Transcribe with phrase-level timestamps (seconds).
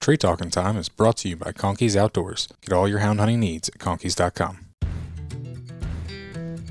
[0.00, 2.48] Tree Talking Time is brought to you by Conkeys Outdoors.
[2.62, 4.64] Get all your hound hunting needs at conkeys.com.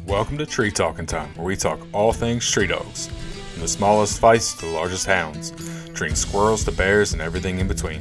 [0.08, 3.06] Welcome to Tree Talking Time, where we talk all things tree dogs,
[3.54, 5.52] from the smallest feists to the largest hounds,
[5.94, 7.98] treating squirrels to bears and everything in between.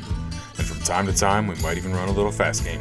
[0.57, 2.81] And from time to time, we might even run a little fast game.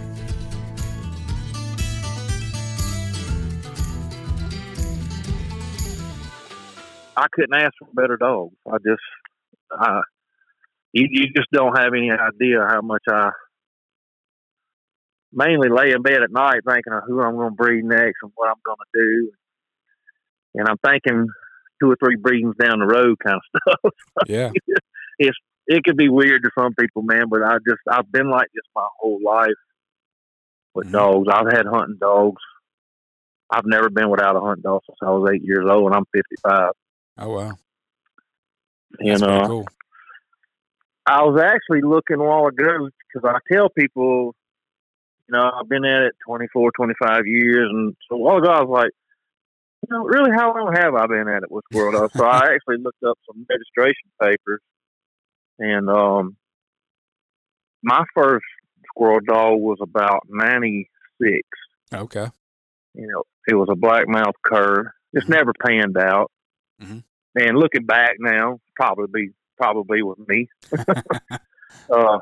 [7.18, 8.56] I couldn't ask for better dogs.
[8.72, 9.02] I just,
[9.70, 10.00] I,
[10.98, 13.30] you, you just don't have any idea how much I
[15.32, 18.32] mainly lay in bed at night thinking of who I'm going to breed next and
[18.36, 19.32] what I'm going to do.
[20.56, 21.28] And I'm thinking
[21.82, 23.42] two or three breedings down the road kind of
[23.92, 23.94] stuff.
[24.28, 24.52] Yeah.
[25.20, 25.38] it's
[25.68, 28.64] it could be weird to some people, man, but I just I've been like this
[28.76, 29.50] my whole life
[30.74, 30.94] with Mhm.
[30.94, 31.28] dogs.
[31.32, 32.42] I've had hunting dogs.
[33.50, 36.06] I've never been without a hunting dog since I was eight years old, and I'm
[36.14, 36.72] 55.
[37.20, 37.54] Oh, wow.
[39.00, 39.66] That's And uh, cool.
[41.08, 44.36] I was actually looking a while ago because I tell people,
[45.28, 47.70] you know, I've been at it 24, 25 years.
[47.72, 48.92] And so a while ago, I was like,
[49.84, 52.14] you know, really, how long have I been at it with squirrel dogs?
[52.16, 54.60] so I actually looked up some registration papers.
[55.60, 56.36] And um,
[57.82, 58.46] my first
[58.88, 61.42] squirrel dog was about 96.
[61.94, 62.28] Okay.
[62.96, 64.92] You know, it was a black mouth cur.
[65.14, 65.30] It's Mhm.
[65.30, 66.32] never panned out.
[66.82, 67.00] Mm-hmm.
[67.40, 70.48] And looking back now, probably probably with me.
[71.92, 72.20] uh,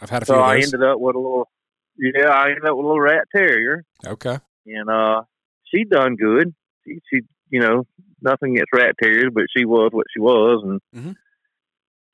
[0.00, 1.48] I've had a few so I ended up with a little,
[1.96, 4.38] yeah, I ended up with a little rat terrier, Okay.
[4.66, 5.22] and uh,
[5.64, 6.54] she done good.
[6.86, 7.86] She, she, you know,
[8.20, 11.16] nothing against rat terriers, but she was what she was, and Mhm.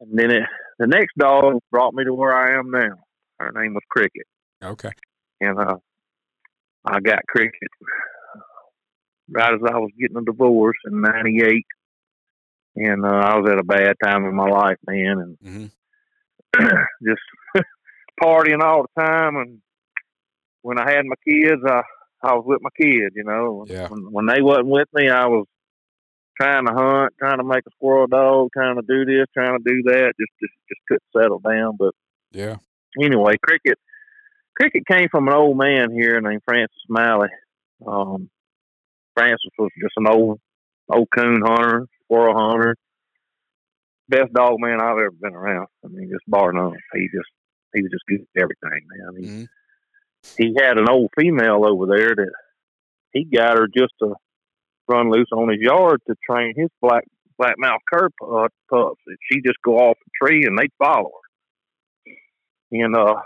[0.01, 0.43] and then it,
[0.79, 2.97] the next dog brought me to where I am now.
[3.39, 4.27] Her name was Cricket,
[4.63, 4.91] Okay.
[5.41, 5.77] and uh,
[6.85, 7.71] I got Cricket
[9.31, 11.65] right as I was getting a divorce in '98,
[12.79, 15.67] and uh, I was at a bad time in my life, man, and hmm
[17.07, 17.21] just
[18.23, 19.37] partying all the time.
[19.37, 19.59] And
[20.63, 21.83] when I had my kids, I
[22.23, 23.15] I was with my kids.
[23.15, 23.89] You know, Yeah.
[23.89, 25.47] when, when they wasn't with me, I was
[26.41, 29.65] trying to hunt, trying to make a squirrel dog, trying to do this, trying to
[29.65, 30.13] do that.
[30.19, 31.77] Just just just couldn't settle down.
[31.79, 31.95] But
[32.33, 32.57] Yeah.
[33.01, 33.79] anyway, cricket
[34.59, 37.29] cricket came from an old man here named Francis Malley.
[37.87, 38.29] Um,
[39.15, 40.41] Francis was just an old
[40.91, 42.75] old coon hunter, squirrel hunter.
[44.09, 45.67] Best dog man I've ever been around.
[45.85, 46.77] I mean, just bar none.
[46.95, 47.29] He just
[47.75, 49.17] he was just good at everything, man.
[49.23, 49.49] He, Mhm.
[50.39, 52.33] he had an old female over there that
[53.13, 54.15] he got her just to
[54.89, 57.05] run loose on his yard to train his black
[57.39, 59.01] black mouth cur pu- pups.
[59.07, 61.11] And she just go off the tree and they'd follow
[62.07, 62.13] her.
[62.73, 63.17] And uh,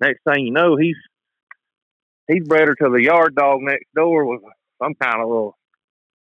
[0.00, 0.96] next thing you know, he's
[2.28, 4.40] he's bred her to the yard dog next door was
[4.82, 5.56] some kind of little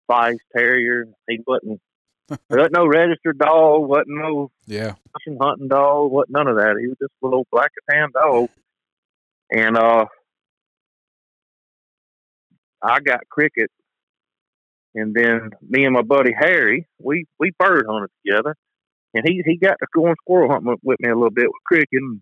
[0.09, 1.05] feist terrier.
[1.27, 1.79] He wasn't
[2.27, 4.93] there wasn't no registered dog, wasn't no Yeah.
[5.17, 6.77] fishing hunting dog, what none of that.
[6.79, 8.49] He was just a little black and tan dog.
[9.51, 10.05] And uh
[12.81, 13.69] I got cricket
[14.95, 18.55] and then me and my buddy Harry, we we bird hunted together.
[19.13, 21.63] And he he got to go on squirrel hunting with, me a little bit with
[21.65, 22.21] cricket and,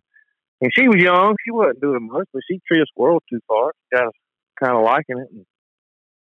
[0.62, 3.72] and she was young, she wasn't doing much, but she treated squirrel too far.
[3.94, 4.14] Got us
[4.62, 5.46] kinda liking it and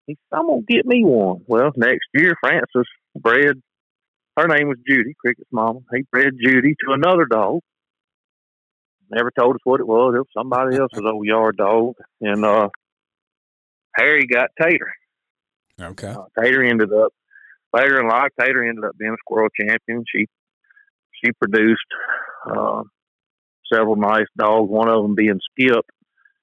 [0.08, 1.42] he said, I'm gonna get me one.
[1.46, 3.62] Well, next year Francis bred
[4.38, 5.80] her name was Judy, Cricket's mama.
[5.92, 7.60] He bred Judy to another dog.
[9.10, 10.14] Never told us what it was.
[10.14, 11.94] It was somebody else's old yard dog.
[12.20, 12.68] And uh
[13.96, 14.92] Harry got Tater.
[15.80, 16.08] Okay.
[16.08, 17.12] Uh, Tater ended up
[17.72, 18.30] later in life.
[18.40, 20.04] Tater ended up being a squirrel champion.
[20.14, 20.26] She
[21.22, 21.80] she produced
[22.48, 22.82] uh,
[23.72, 24.70] several nice dogs.
[24.70, 25.84] One of them being Skip,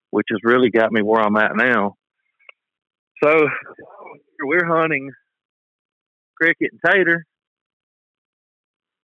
[0.09, 1.95] which has really got me where I'm at now.
[3.25, 3.47] So
[4.43, 5.09] we're hunting
[6.39, 7.25] cricket and tater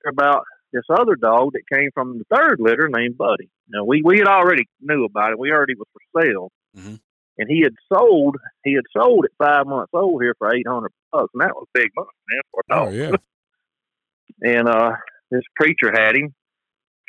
[0.08, 0.44] about
[0.74, 3.50] this other dog that came from the third litter named Buddy.
[3.68, 5.40] Now we we had already knew about it.
[5.40, 7.00] We already was for sale, Mhm.
[7.40, 10.92] and he had sold he had sold at five months old here for eight hundred
[11.12, 12.94] bucks, and that was big money, man, for a Oh, dog.
[12.94, 13.12] yeah.
[14.44, 14.94] And uh,
[15.30, 16.34] this preacher had him,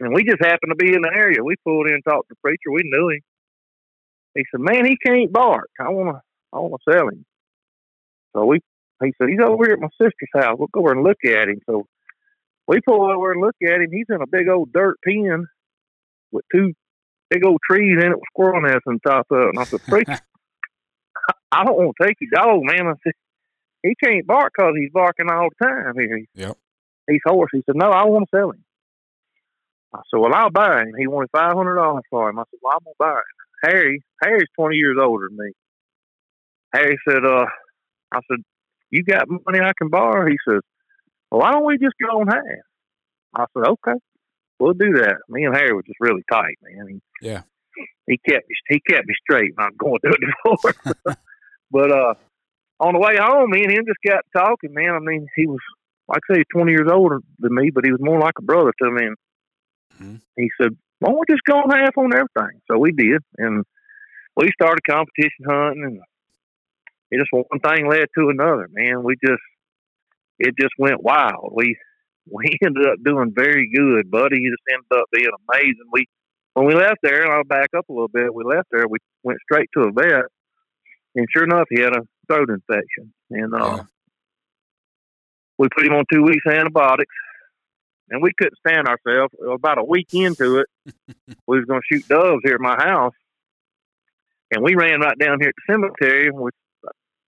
[0.01, 1.43] and we just happened to be in the area.
[1.43, 2.71] We pulled in and talked to the preacher.
[2.71, 3.21] We knew him.
[4.35, 5.71] He said, "Man, he can't bark.
[5.81, 6.21] I wanna
[6.53, 7.25] I wanna sell him."
[8.35, 8.61] So we
[9.03, 10.57] he said he's over here at my sister's house.
[10.59, 11.61] We'll go over and look at him.
[11.67, 11.87] So
[12.67, 13.91] we pull over and look at him.
[13.91, 15.47] He's in a big old dirt pen
[16.31, 16.73] with two
[17.31, 19.49] big old trees in it with squirrel nests on top of it.
[19.49, 20.19] And I said, Preacher,
[21.53, 22.87] I don't want to take your dog, man.
[22.87, 23.13] I said,
[23.83, 26.25] he can't bark because he's barking all the time here.
[26.35, 26.57] Yep.
[27.11, 27.51] He's hoarse.
[27.53, 28.65] He said, no, I want to sell him.
[29.93, 30.93] I said, well, I'll buy him.
[30.97, 32.39] He wanted $500 for him.
[32.39, 33.71] I said, well, I'm going to buy him.
[33.73, 35.53] Harry, Harry's 20 years older than me.
[36.73, 37.47] Harry said, uh,
[38.13, 38.39] I said,
[38.91, 40.27] you got money I can borrow?
[40.29, 40.61] He says,
[41.31, 42.43] well, why don't we just go on half?
[43.35, 43.99] I said, okay.
[44.59, 45.17] we'll do that.
[45.29, 46.89] Me and Harry was just really tight, man.
[46.89, 47.43] He, Yeah.
[48.07, 51.17] He kept me he kept me straight when I was going through a divorce.
[51.71, 52.15] but uh
[52.81, 54.91] on the way home, me and him just got talking, man.
[54.95, 55.61] I mean, he was
[56.09, 58.73] like I say, twenty years older than me, but he was more like a brother
[58.83, 59.07] to me.
[59.07, 59.17] And
[60.01, 60.21] Mhm.
[60.37, 63.65] he said, "Why don't we just go on half on everything?" So we did, and
[64.37, 66.01] we started competition hunting, and
[67.13, 68.69] it just one thing led to another.
[68.73, 69.43] Man, we just
[70.39, 71.53] it just went wild.
[71.55, 71.77] We
[72.31, 74.39] we ended up doing very good, buddy.
[74.39, 75.87] He just ended up being amazing.
[75.93, 76.07] We
[76.55, 78.35] when we left there, and I'll back up a little bit.
[78.35, 80.25] We left there, we went straight to a vet,
[81.15, 83.83] and sure enough, he had a throat infection, and uh, Yeah.
[85.59, 87.15] we put him on two weeks of antibiotics,
[88.11, 89.33] and we couldn't stand ourselves.
[89.51, 90.67] About a week into it,
[91.47, 93.15] we was going to shoot doves here at my house,
[94.51, 96.55] and we ran right down here at the cemetery, which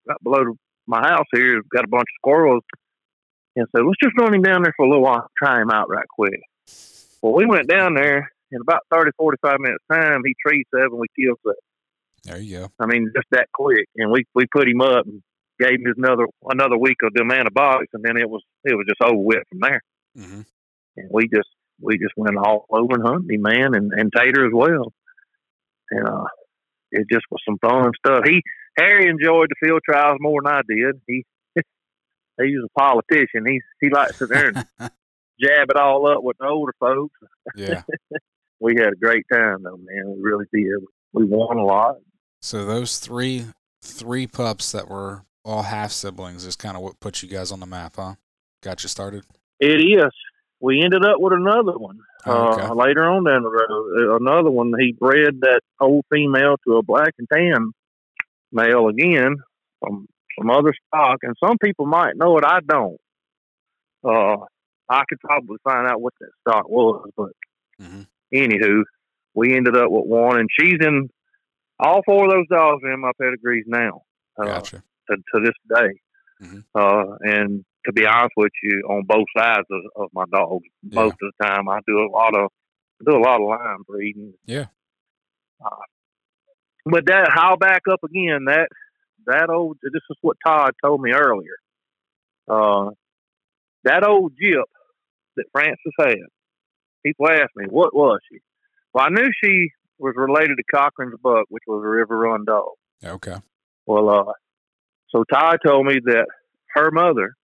[0.06, 0.56] right below
[0.86, 1.62] my house here.
[1.74, 2.62] Got a bunch of squirrels,
[3.56, 5.88] and said, "Let's just run him down there for a little while, try him out
[5.88, 6.40] right quick."
[7.22, 10.22] Well, we went down there in about 30, 45 minutes time.
[10.26, 11.56] He tree seven, we killed seven.
[12.24, 12.68] There you go.
[12.80, 13.86] I mean, just that quick.
[13.96, 15.22] And we we put him up and
[15.60, 19.02] gave him another another week of them antibiotics, and then it was it was just
[19.02, 19.80] over with from there.
[20.16, 20.40] hmm
[20.96, 21.48] And we just
[21.80, 24.92] we just went all over and hunted him, man, and and Tater as well.
[25.90, 26.24] And uh,
[26.92, 28.24] it just was some fun stuff.
[28.24, 28.42] He
[28.78, 31.00] Harry enjoyed the field trials more than I did.
[31.06, 31.24] He
[31.56, 33.46] he was a politician.
[33.46, 34.56] He he liked to there and
[35.40, 37.18] jab it all up with the older folks.
[37.56, 37.82] yeah.
[38.60, 40.14] We had a great time though, man.
[40.16, 40.72] We really did.
[41.12, 41.96] We won a lot.
[42.40, 43.44] So those three
[43.82, 47.60] three pups that were all half siblings is kind of what put you guys on
[47.60, 48.14] the map, huh?
[48.62, 49.24] Got you started.
[49.60, 50.10] It is.
[50.60, 52.62] We ended up with another one Oh, okay.
[52.62, 54.12] uh, later on down the road.
[54.12, 54.72] Uh, Another one.
[54.78, 57.72] He bred that old female to a black and tan
[58.54, 59.36] male again
[59.80, 60.06] from
[60.38, 62.44] some other stock, and some people might know it.
[62.44, 62.96] I don't.
[64.02, 64.36] Uh,
[64.88, 67.30] I could probably find out what that stock was, but
[67.78, 68.02] hmm
[68.34, 68.82] anywho,
[69.34, 71.08] we ended up with one, and she's in
[71.78, 74.02] all four of those dogs are in my pedigrees now.
[74.40, 74.82] Uh, Gotcha.
[75.10, 76.00] to, to this day.
[76.42, 76.64] Mhm.
[76.74, 81.02] Uh, and to be honest with you, on both sides of, of my dogs, Yeah.
[81.02, 82.50] most of the time I do a lot of
[83.00, 84.34] I do a lot of line breeding.
[84.46, 84.66] Yeah.
[85.64, 85.70] Uh,
[86.84, 88.69] but that how back up again that
[89.26, 91.56] that old this is what Todd told me earlier.
[92.48, 92.90] Uh,
[93.84, 94.66] that old Jip
[95.36, 96.16] that Francis had.
[97.04, 98.38] People ask me what was she.
[98.92, 102.72] Well, I knew she was related to Cochran's buck, which was a River Run dog.
[103.04, 103.36] Okay.
[103.86, 104.32] Well, uh,
[105.10, 106.26] so Ty told me that
[106.75, 107.34] her mother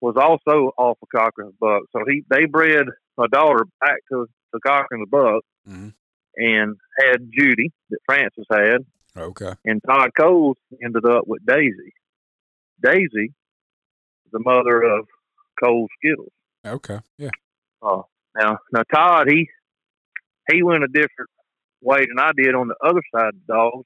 [0.00, 1.82] was also off of Cochran's buck.
[1.92, 2.86] So he they bred
[3.18, 5.88] a daughter back to, to Cochran's buck hmm
[6.36, 8.84] and had Judy that Francis had,
[9.16, 9.52] Okay.
[9.64, 11.92] and Todd Coles ended up with Daisy.
[12.82, 13.32] Daisy,
[14.32, 15.06] the mother of
[15.62, 16.32] Cole Skittles.
[16.66, 16.98] Okay.
[17.18, 17.30] Yeah.
[17.82, 18.02] Uh,
[18.36, 19.48] now, now Todd, he
[20.50, 21.30] he went a different
[21.80, 23.84] way than I did on the other side of the dogs.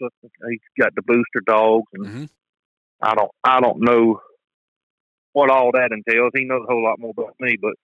[0.48, 2.25] He's got the booster dogs, and hmm
[3.02, 4.20] I don't I don't know
[5.32, 6.32] what all that entails.
[6.34, 7.75] He knows a whole lot more about me, but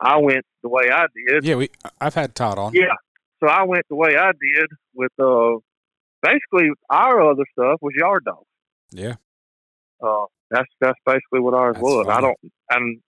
[0.00, 1.44] I went the way I did.
[1.44, 1.56] Yeah.
[1.56, 1.70] We.
[2.00, 2.72] I've had Todd on.
[2.74, 2.94] Yeah.
[3.42, 5.58] So I went the way I did with uh
[6.22, 8.46] basically our other stuff was yard dogs.
[8.92, 9.16] Yeah.
[10.02, 12.06] Uh that's that's basically what ours That's was.
[12.10, 12.38] I don't
[12.70, 13.00] and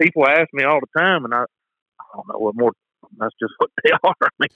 [0.00, 1.42] people ask me all the time and I
[2.00, 2.72] I don't know what more
[3.18, 4.14] that's just what they are.
[4.22, 4.48] I mean,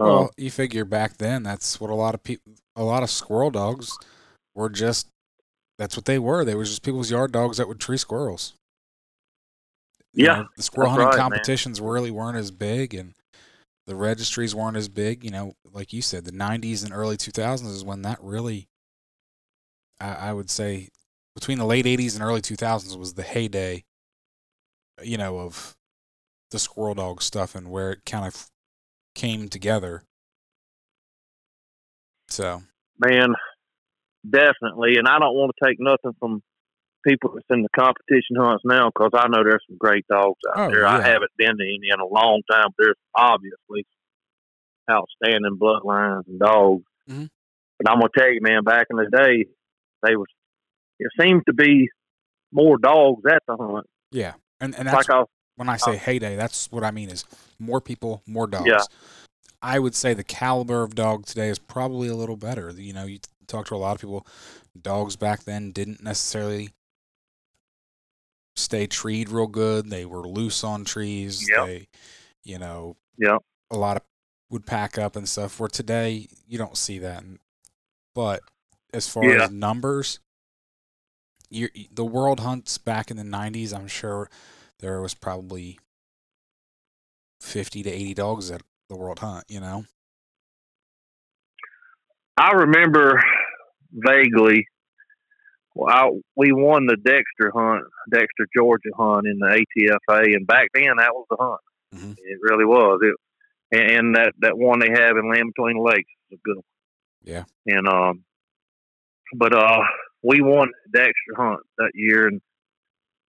[0.00, 3.10] uh, Well, you figure back then, that's what a lot of people, a lot of
[3.10, 3.98] squirrel dogs
[4.54, 5.08] were just.
[5.78, 6.44] That's what they were.
[6.44, 8.54] They were just people's yard dogs that would tree squirrels.
[10.14, 11.38] You Yeah, know, the squirrel hunting right, man.
[11.38, 13.14] competitions really weren't as big, and
[13.88, 15.24] the registries weren't as big.
[15.24, 18.68] You know, like you said, the '90s and early 2000s is when that really,
[19.98, 20.88] I, I would say,
[21.34, 23.84] between the late '80s and early 2000s was the heyday.
[25.02, 25.76] You know of
[26.50, 28.48] the squirrel dog stuff and where it kind of
[29.14, 30.02] came together.
[32.28, 32.62] So
[32.98, 33.34] man,
[34.28, 34.96] definitely.
[34.98, 36.42] And I don't want to take nothing from
[37.08, 40.68] people that's in the competition hunts now because I know there's some great dogs out
[40.68, 40.86] Oh, there.
[40.86, 42.66] I haven't been to any in a long time.
[42.76, 43.86] but There's obviously
[44.90, 46.84] outstanding bloodlines and dogs.
[47.08, 47.28] Mhm.
[47.78, 49.46] But I'm gonna tell you, man, back in the day,
[50.02, 50.26] they was.
[50.98, 51.88] It seemed to be
[52.52, 53.86] more dogs at the hunt.
[54.10, 55.24] yeah, and and that's Like I,
[55.56, 57.24] when I say heyday, that's what I mean is
[57.58, 58.66] more people, more dogs.
[58.66, 58.82] Yeah.
[59.60, 62.70] I would say the caliber of dog today is probably a little better.
[62.70, 64.26] You know, you talk to a lot of people,
[64.80, 66.70] dogs back then didn't necessarily
[68.58, 69.90] stay treed real good.
[69.90, 71.46] They were loose on trees.
[71.50, 71.66] Yep.
[71.66, 71.88] They,
[72.44, 72.96] you know,
[73.70, 74.02] a lot of
[74.50, 75.60] would pack up and stuff.
[75.60, 77.22] Where today you don't see that.
[78.14, 78.40] But
[78.92, 79.44] as far Yeah.
[79.44, 80.20] as numbers,
[81.50, 83.72] you the world hunts back in the '90s.
[83.74, 84.30] I'm sure
[84.80, 85.78] there was probably
[87.40, 89.44] fifty to eighty dogs at the World Hunt.
[89.48, 89.84] You know.
[92.36, 93.22] I remember
[93.92, 94.66] vaguely.
[95.78, 100.66] Well, I, we won the Dexter hunt, Dexter Georgia hunt in the ATFA, and back
[100.74, 101.60] then that was the hunt.
[101.94, 102.16] Mhm.
[102.18, 102.98] It really was.
[103.00, 103.14] It
[103.70, 106.64] and, that that one they have in Land Between the Lakes is a good one.
[107.22, 107.44] Yeah.
[107.66, 108.24] And um,
[109.36, 109.82] but uh,
[110.24, 112.40] we won the Dexter hunt that year, and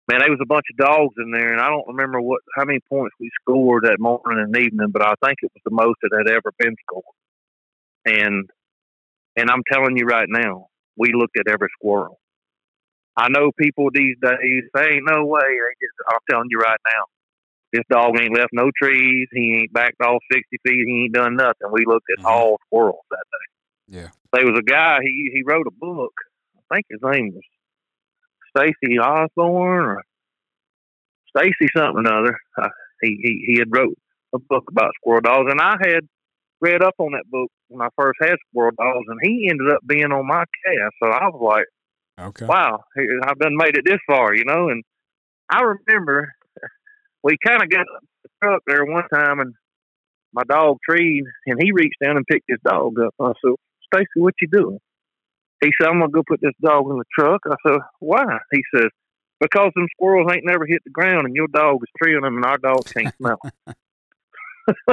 [0.09, 2.65] man, there was a bunch of dogs in there, and I don't remember what how
[2.65, 5.99] many points we scored that morning and evening, but I think it was the most
[6.01, 7.03] that had ever been scored.
[8.05, 8.49] And
[9.35, 12.17] and I'm telling you right now, we looked at every squirrel.
[13.19, 16.79] I know people these days say, "Ain't no way." They just, I'm telling you right
[16.95, 17.03] now,
[17.73, 19.27] this dog ain't left no trees.
[19.33, 20.87] He ain't backed off sixty feet.
[20.87, 21.69] He ain't done nothing.
[21.71, 22.31] We looked at Mhm.
[22.31, 23.97] all squirrels that day.
[23.99, 24.09] Yeah.
[24.31, 24.99] There was a guy.
[25.01, 26.13] He he wrote a book.
[26.71, 27.43] I think his name was
[28.55, 30.03] Stacy Osborne or
[31.35, 32.37] Stacy something or other.
[32.57, 32.69] Uh,
[33.01, 33.97] he he he had wrote
[34.33, 36.07] a book about squirrel dogs, and I had
[36.61, 39.81] read up on that book when I first had squirrel dogs, and he ended up
[39.85, 40.95] being on my cast.
[41.01, 41.65] So I was like
[42.19, 42.45] Okay.
[42.45, 42.83] wow,
[43.23, 44.69] I've done made it this far, you know.
[44.69, 44.83] And
[45.49, 46.33] I remember
[47.23, 47.85] we kind of got
[48.23, 49.53] the truck there one time, and
[50.33, 53.13] my dog treed, and he reached down and picked his dog up.
[53.19, 53.53] I said,
[53.93, 54.79] Stacy, what you doing?
[55.61, 57.41] He said, I'm gonna go put this dog in the truck.
[57.45, 58.25] I said, why?
[58.51, 58.89] He says,
[59.39, 62.45] because them squirrels ain't never hit the ground, and your dog is treeing them, and
[62.45, 63.51] our dogs can't smell 'em."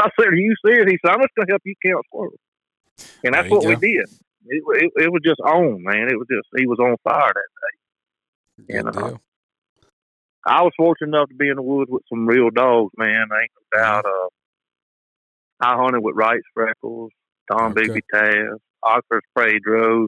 [0.00, 0.90] I said, are you serious?
[0.90, 2.40] He said, I'm just gonna help you count squirrels,
[3.24, 4.06] and that's what we did.
[4.46, 6.08] It, it, it was just on, man.
[6.08, 9.20] It was just he was on fire that Good you know, deal.
[10.46, 13.22] I was fortunate enough to be in the woods with some real dogs, man.
[13.22, 14.04] Ain't no doubt.
[14.06, 14.28] Uh,
[15.60, 17.10] I hunted with Wright's Freckles,
[17.50, 17.82] Tom Okay.
[17.88, 20.06] Bigby Taz, Oxford's Pedro,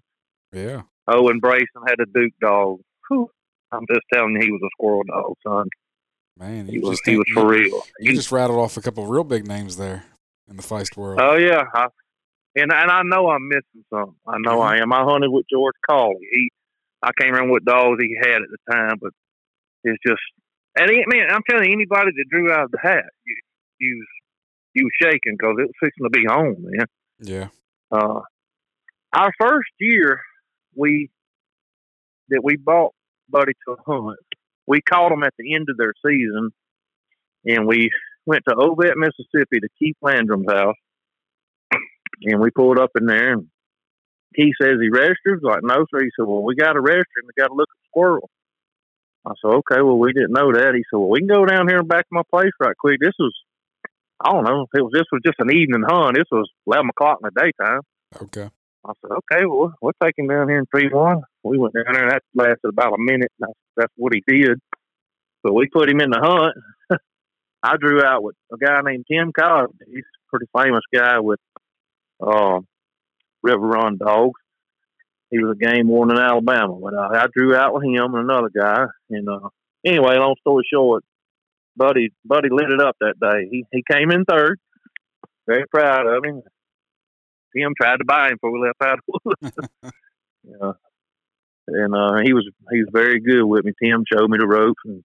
[0.53, 0.83] Yeah.
[1.09, 2.79] Owen Brayson had a Duke dog.
[3.09, 3.29] Whew.
[3.73, 5.67] I'm just telling you, he was a squirrel dog, son.
[6.39, 7.83] Man, He was just he was for real.
[7.99, 10.05] you just rattled off a couple of real big names there
[10.49, 11.21] in the Feist world.
[11.21, 11.87] Oh yeah, I,
[12.57, 14.16] and and I know I'm missing some.
[14.26, 14.66] I know Mhm.
[14.66, 14.92] I am.
[14.92, 16.26] I hunted with George Cawley.
[16.30, 16.50] He,
[17.02, 19.12] I can't remember what dogs he had at the time, but
[19.85, 20.21] it's just.
[20.76, 23.37] And he, man, I'm telling you, anybody that drew out of the hat, you,
[23.78, 24.07] you was
[24.75, 26.87] you was shaking because it was fixing to be home, man.
[27.21, 27.49] yeah.
[27.90, 28.21] Uh,
[29.12, 30.21] our first year,
[30.76, 31.11] we
[32.28, 32.95] that we bought
[33.28, 34.19] Buddy to hunt.
[34.66, 36.50] We caught them at the end of their season,
[37.45, 37.90] and we
[38.26, 40.76] went to Ovett, Mississippi, to Keith Landrum's house,
[42.23, 43.49] and we pulled up in there, and
[44.35, 45.43] he says he registered.
[45.43, 46.03] Like, no, sir.
[46.03, 48.31] He said, well, we got to register, and we got to look at squirrels.
[49.27, 50.75] I said, okay, well, we didn't know that.
[50.75, 52.99] He said, well, we can go down here and back to my place right quick.
[53.00, 53.35] This was,
[54.21, 56.17] I don't know, it was this was just an evening hunt.
[56.17, 57.81] This was eleven o'clock in the daytime.
[58.23, 58.50] Okay.
[58.85, 61.21] I said, okay, well, we'll take him down here in 3 1.
[61.45, 63.31] We went down there, and that lasted about a minute.
[63.39, 64.59] That's, that's what he did.
[65.43, 67.00] But we put him in the hunt.
[67.62, 69.85] I drew out with a guy named Tim Cosby.
[69.87, 71.41] He's a pretty famous guy with
[72.21, 72.61] uh,
[73.43, 74.41] River Run Dogs.
[75.31, 76.75] He was a game warden in Alabama.
[76.83, 78.85] But uh, I drew out with him and another guy.
[79.11, 79.49] And uh,
[79.87, 81.05] anyway, long story short,
[81.77, 83.49] Buddy Buddy lit it up that day.
[83.50, 84.59] He he came in third.
[85.47, 86.43] Very proud of him.
[87.57, 88.99] Tim tried to buy him before we left out
[90.45, 90.73] yeah.
[91.69, 93.73] And uh, he was he was very good with me.
[93.83, 95.05] Tim showed me the ropes and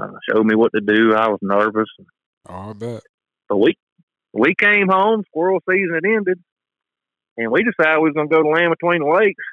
[0.00, 1.14] uh, showed me what to do.
[1.14, 1.88] I was nervous,
[2.48, 3.02] Oh, I bet.
[3.48, 3.76] but we
[4.32, 5.22] we came home.
[5.28, 6.38] Squirrel season had ended,
[7.36, 9.44] and we decided we was going to go to Land Between the Lakes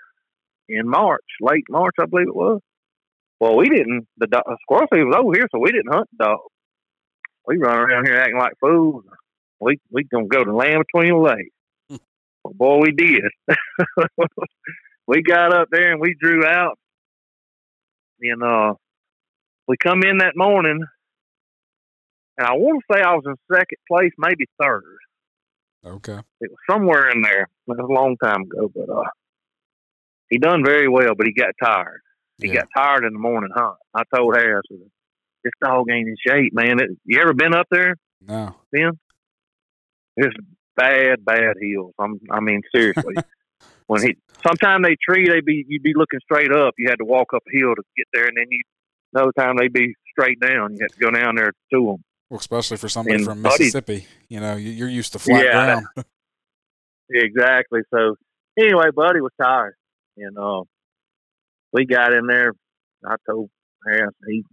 [0.69, 2.61] in March, late March, I believe it was.
[3.39, 4.07] Well, we didn't.
[4.17, 6.41] The do- squirrel season was over here, so we didn't hunt dogs.
[7.45, 9.05] We run around here acting like fools.
[9.59, 11.99] We we gonna go to Land Between the Lakes.
[12.43, 13.23] well, boy, we did.
[15.07, 16.77] we got up there and we drew out,
[18.21, 18.73] and uh,
[19.67, 20.83] we come in that morning,
[22.37, 24.97] and I want to say I was in second place, maybe third.
[25.85, 26.19] Okay.
[26.41, 27.43] It was somewhere in there.
[27.43, 29.03] It was a long time ago, but uh,
[30.29, 32.01] he done very well, but he got tired.
[32.39, 32.55] He Yeah.
[32.55, 33.77] got tired in the morning hunt.
[33.93, 36.79] I told Harris, this dog ain't in shape, man.
[36.79, 38.55] It, you ever been up there, No.
[38.71, 38.91] Ben?
[40.17, 40.35] It's
[40.75, 41.93] bad, bad heels.
[41.99, 43.15] I'm, I mean, seriously.
[43.87, 46.73] when he, sometimes they tree, they be, you'd be looking straight up.
[46.77, 48.61] You had to walk up a hill to get there, and then you,
[49.13, 50.73] another time they'd be straight down.
[50.75, 52.03] You had to go down there to them.
[52.29, 55.45] Well, especially for somebody And from Buddy- Mississippi, you know, you- you're used to flat
[55.45, 55.51] Yeah.
[55.51, 55.87] ground.
[57.09, 57.81] Exactly.
[57.93, 58.15] So
[58.59, 59.75] anyway, Buddy was tired,
[60.17, 60.63] and uh,
[61.71, 62.51] we got in there.
[63.05, 63.49] I told
[63.87, 64.43] Harris he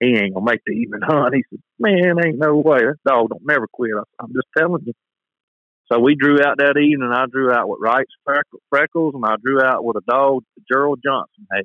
[0.00, 1.34] he ain't gonna make the evening hunt.
[1.34, 2.80] He said, "Man, ain't no way.
[2.80, 4.92] That dog don't never quit." I, I'm just telling you.
[5.90, 7.12] So we drew out that evening.
[7.14, 8.12] I drew out with Wright's
[8.68, 11.64] Freckles, and I drew out with a dog Gerald Johnson had.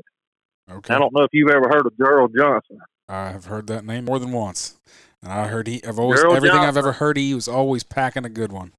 [0.78, 0.94] Okay.
[0.94, 2.78] I don't know if you've ever heard of Gerald Johnson.
[3.10, 4.80] I've heard that name more than once.
[5.24, 5.84] And I heard he.
[5.84, 7.18] I've always Gerald everything I've ever heard.
[7.18, 8.74] He was always packing a good one.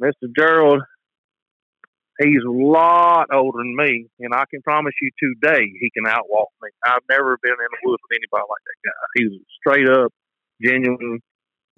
[0.00, 0.28] Mr.
[0.36, 0.82] Gerald,
[2.20, 6.46] he's a lot older than me, and I can promise you today he can outwalk
[6.62, 6.70] me.
[6.84, 9.06] I've never been in the woods with anybody like that guy.
[9.14, 10.12] He was a straight up,
[10.60, 11.20] genuine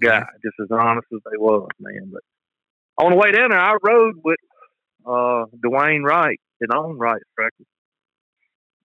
[0.01, 2.11] guy, just as honest as they was, man.
[2.13, 2.23] But
[3.05, 4.39] on the way down there, I rode with
[5.07, 7.69] uh Dwayne Wright, his own Wright Freckles.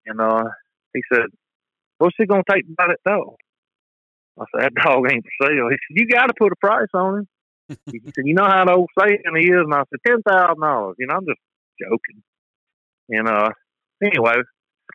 [0.06, 0.44] And uh
[0.94, 1.28] he said,
[2.00, 3.36] What's he gonna take by that dog?
[4.40, 5.70] I said, That dog ain't for sale.
[5.70, 7.28] He said, You gotta put a price on him.
[7.92, 9.50] he said, You know how the old saying is?
[9.52, 10.96] And I said, ten thousand dollars.
[11.00, 11.40] You know, I'm just
[11.80, 12.24] joking.
[13.10, 13.50] And uh
[14.04, 14.36] anyway,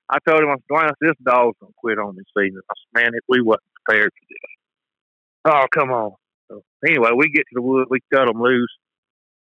[0.08, 2.60] I told him I said, Dwayne, this dog's gonna quit on this season.
[2.70, 4.50] I said, Man, if we wasn't prepared for this.
[5.46, 6.12] Oh, come on.
[6.50, 8.72] So anyway, we get to the wood, we cut them loose.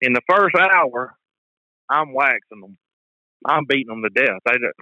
[0.01, 1.15] In the first hour,
[1.91, 2.77] I'm waxing them.
[3.47, 4.41] I'm beating them to death.
[4.47, 4.79] They just,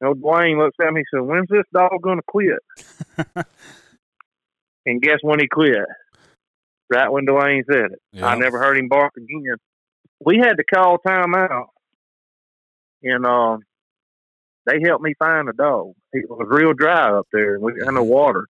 [0.00, 2.58] you know, Dwayne looks at me and said, When's this dog going to quit?
[4.86, 5.76] and guess when he quit?
[6.88, 8.00] Right when Dwayne said it.
[8.12, 8.26] Yeah.
[8.26, 9.56] I never heard him bark again.
[10.24, 11.70] We had to call time out.
[13.02, 13.60] And um,
[14.66, 15.92] they helped me find the dog.
[16.12, 18.46] It was real dry up there, and we had no water.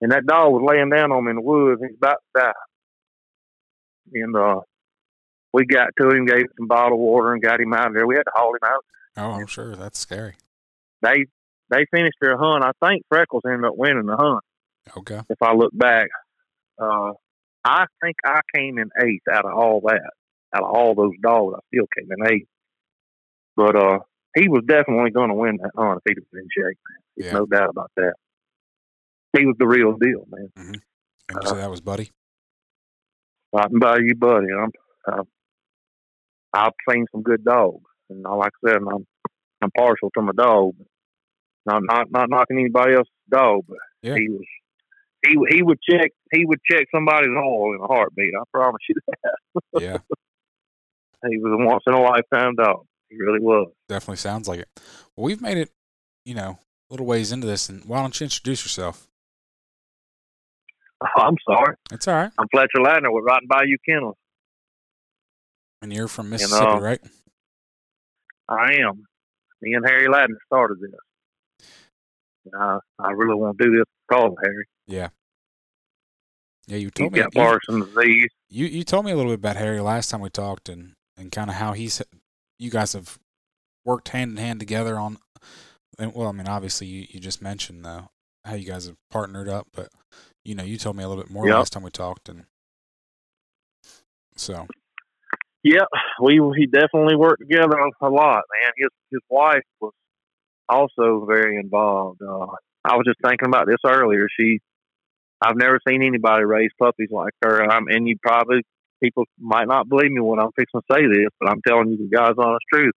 [0.00, 1.80] And that dog was laying down on me in the woods.
[1.82, 2.52] He's about to die.
[4.14, 4.60] And uh,
[5.52, 8.06] we got to him, gave him some bottled water, and got him out of there.
[8.06, 8.84] We had to haul him out.
[9.16, 10.34] Oh, I'm sure that's scary.
[11.02, 11.26] They
[11.70, 12.64] they finished their hunt.
[12.64, 14.42] I think Freckles ended up winning the hunt.
[14.96, 15.20] Okay.
[15.28, 16.08] If I look back,
[16.80, 17.12] uh,
[17.64, 20.10] I think I came in eighth out of all that.
[20.54, 22.48] Out of all those dogs, I still came in eighth.
[23.56, 23.98] But uh,
[24.36, 26.78] he was definitely going to win that hunt if he was in shape.
[26.88, 26.98] Man.
[27.16, 27.38] There's Yeah.
[27.38, 28.14] no doubt about that.
[29.36, 30.48] He was the real deal, man.
[30.56, 30.74] And
[31.42, 32.10] you said that was Buddy.
[33.52, 34.46] Right by you, buddy.
[34.52, 34.70] I'm,
[35.12, 35.22] uh,
[36.52, 39.06] I've seen some good dogs, and like I said, I'm
[39.62, 40.74] I'm partial to my dog.
[41.66, 44.14] Not not not knocking anybody else's dog, but Yeah.
[44.16, 44.44] he was
[45.26, 48.32] he he would check he would check somebody's oil in a heartbeat.
[48.38, 49.82] I promise you that.
[49.82, 49.98] Yeah,
[51.28, 52.86] He was a once in a lifetime dog.
[53.08, 53.72] He really was.
[53.88, 54.68] definitely sounds like it.
[55.16, 55.70] Well, we've made it,
[56.24, 59.08] you know, a little ways into this, and why don't you introduce yourself?
[61.02, 61.76] Oh, I'm sorry.
[61.92, 62.30] It's all right.
[62.38, 64.16] I'm Fletcher Ladner with Rotten Bayou Kennels.
[65.82, 67.00] And you're from Mississippi, know, right?
[68.48, 69.04] I am.
[69.62, 71.66] Me and Harry Ladner started this.
[72.46, 74.66] And I I really want to do this of Harry.
[74.86, 75.08] Yeah.
[76.66, 78.28] Yeah, you He's told me got Parkinson's disease.
[78.48, 81.32] you you told me a little bit about Harry last time we talked, and and
[81.32, 82.02] kind of how he's
[82.58, 83.18] you guys have
[83.84, 85.18] worked hand in hand together on.
[85.98, 88.10] And, well, I mean, obviously you you just mentioned though
[88.44, 89.88] how you guys have partnered up, but
[90.44, 91.54] you know, you told me a little bit more Yep.
[91.56, 92.44] last time we talked, and
[94.36, 94.66] so
[95.62, 95.88] Yep,
[96.22, 98.72] we we definitely worked together a lot, man.
[98.76, 99.92] His his wife was
[100.68, 102.22] also very involved.
[102.22, 102.46] Uh,
[102.84, 104.26] I was just thinking about this earlier.
[104.38, 104.60] She,
[105.40, 107.62] I've never seen anybody raise puppies like her.
[107.70, 108.62] Um, and you probably
[109.02, 111.96] people might not believe me when I'm fixing to say this, but I'm telling you
[111.96, 112.92] the God's honest truth.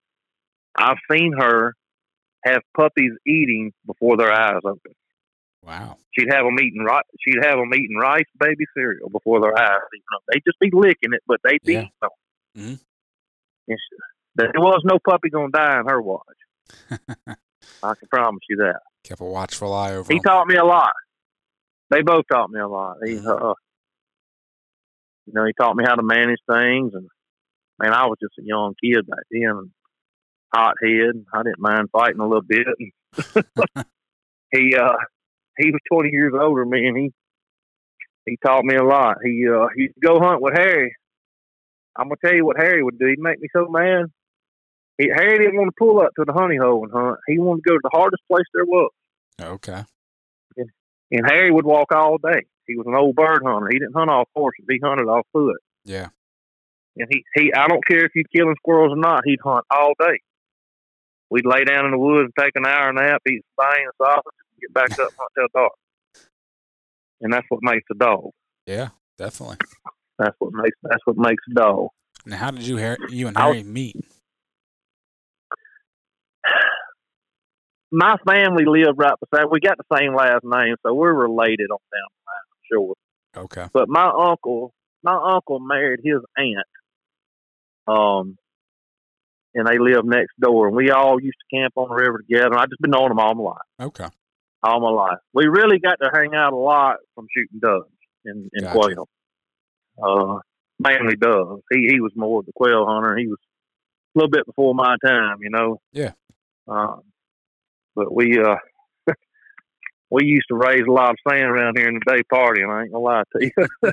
[0.76, 1.74] I've seen her
[2.44, 4.92] have puppies eating before their eyes open.
[5.64, 7.04] wow, She'd have them eating rice.
[7.20, 9.80] She'd have them eating rice baby cereal before their eyes.
[10.32, 11.78] They'd just be licking it, but they'd be Yeah.
[11.80, 12.10] eating them.
[12.56, 12.80] Mhm.
[13.68, 13.96] And she-
[14.34, 16.24] There was no puppy gonna die in her watch.
[17.82, 18.80] I can promise you that.
[19.04, 20.12] Kept a watchful eye over.
[20.12, 20.22] He him.
[20.22, 20.92] taught me a lot.
[21.90, 22.96] They both taught me a lot.
[23.04, 23.26] He, Mhm.
[23.26, 23.54] uh,
[25.26, 27.08] you know, he taught me how to manage things, and
[27.78, 29.70] man, I was just a young kid back then, and
[30.54, 31.24] hot head.
[31.32, 32.66] I didn't mind fighting a little bit.
[32.78, 32.92] And
[34.52, 34.92] he, uh,
[35.58, 37.12] he was twenty years older than me, and he
[38.26, 39.18] he taught me a lot.
[39.24, 40.94] He uh, he used to go hunt with Harry.
[41.96, 43.06] I'm gonna tell you what Harry would do.
[43.06, 44.06] He'd make me so mad.
[45.02, 47.18] He, Harry didn't want to pull up to the honey hole and hunt.
[47.26, 48.90] He wanted to go to the hardest place there was.
[49.40, 49.84] okay,
[51.10, 52.42] And Harry would walk all day.
[52.66, 53.68] He was an old bird hunter.
[53.72, 54.64] He didn't hunt off horses.
[54.68, 55.56] He hunted off foot.
[55.84, 56.08] yeah,
[56.96, 59.92] And he, he I don't care if you're killing squirrels or not, he'd hunt all
[59.98, 60.20] day.
[61.30, 63.92] We'd lay down in the woods and take an hour nap, eat some bang and
[63.98, 65.72] sausage, and get back up and hunt till dark.
[67.22, 68.30] And that's what makes a dog.
[68.66, 68.88] yeah,
[69.18, 69.56] definitely.
[70.18, 71.88] That's what makes that's what makes a dog.
[72.24, 73.96] And how did you Har- you and was- Harry meet?
[77.92, 79.46] My family lived right beside.
[79.50, 82.94] We got the same last name, so we're related on down the line, I'm sure.
[83.44, 86.66] Okay, But my uncle, my uncle married his aunt.
[87.86, 88.38] Um,
[89.54, 92.46] and they lived next door, and we all used to camp on the river together.
[92.46, 94.08] And I just been knowing them all my life, okay,
[94.62, 95.18] all my life.
[95.34, 97.90] We really got to hang out a lot from shooting doves
[98.24, 98.78] and, and Gotcha.
[98.78, 99.08] quail.
[100.02, 100.38] Uh,
[100.78, 101.62] mainly doves.
[101.70, 103.16] He he was more of the quail hunter.
[103.16, 103.38] He was
[104.14, 105.80] a little bit before my time, you know.
[105.92, 106.12] Yeah.
[106.66, 107.02] Um,
[107.94, 108.56] but we uh,
[110.10, 112.70] we used to raise a lot of sand around here in the day party, and
[112.70, 113.92] I ain't gonna lie to you.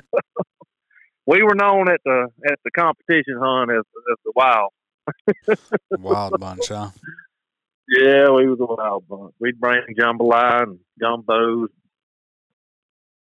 [1.26, 4.72] we were known at the at the competition hunt as, as the wild.
[5.98, 6.90] Wild bunch, huh?
[7.88, 9.34] Yeah, we was a wild bunch.
[9.40, 11.66] We'd bring jambalaya and gumbos.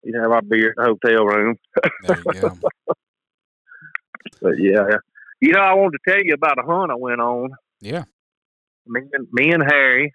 [0.03, 1.57] We'd have our beer at the hotel room.
[2.03, 2.57] There you go.
[4.41, 4.97] But yeah,
[5.41, 7.51] you know, I wanted to tell you about a hunt I went on.
[7.81, 8.03] Yeah.
[8.85, 10.13] Me and me and Harry,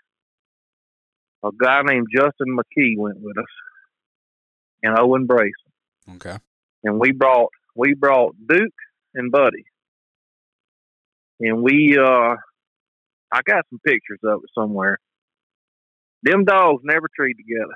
[1.44, 3.44] a guy named Justin McKee went with us,
[4.82, 5.52] and Owen Brace,
[6.14, 6.36] Okay.
[6.82, 8.72] and we brought we brought Duke
[9.14, 9.64] and Buddy,
[11.40, 12.36] and we uh,
[13.32, 14.98] I got some pictures of it somewhere.
[16.22, 17.74] Them dogs never treed together.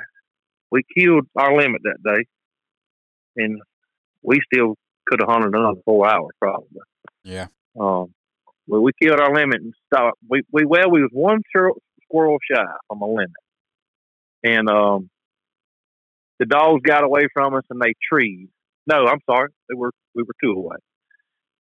[0.70, 2.24] We killed our limit that day,
[3.36, 3.60] and
[4.22, 4.76] we still
[5.06, 6.80] could have hunted another four hours probably.
[7.24, 7.46] Yeah.
[7.78, 8.12] Um,
[8.66, 10.18] well, we killed our limit and stopped.
[10.28, 13.30] We, we well, we was one squirrel, squirrel shy from a limit,
[14.44, 15.10] and um,
[16.38, 18.48] the dogs got away from us and they treed.
[18.86, 20.76] No, I'm sorry, they were we were two away.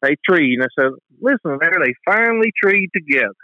[0.02, 3.34] They treed, and I said, "Listen, there, they finally treed together."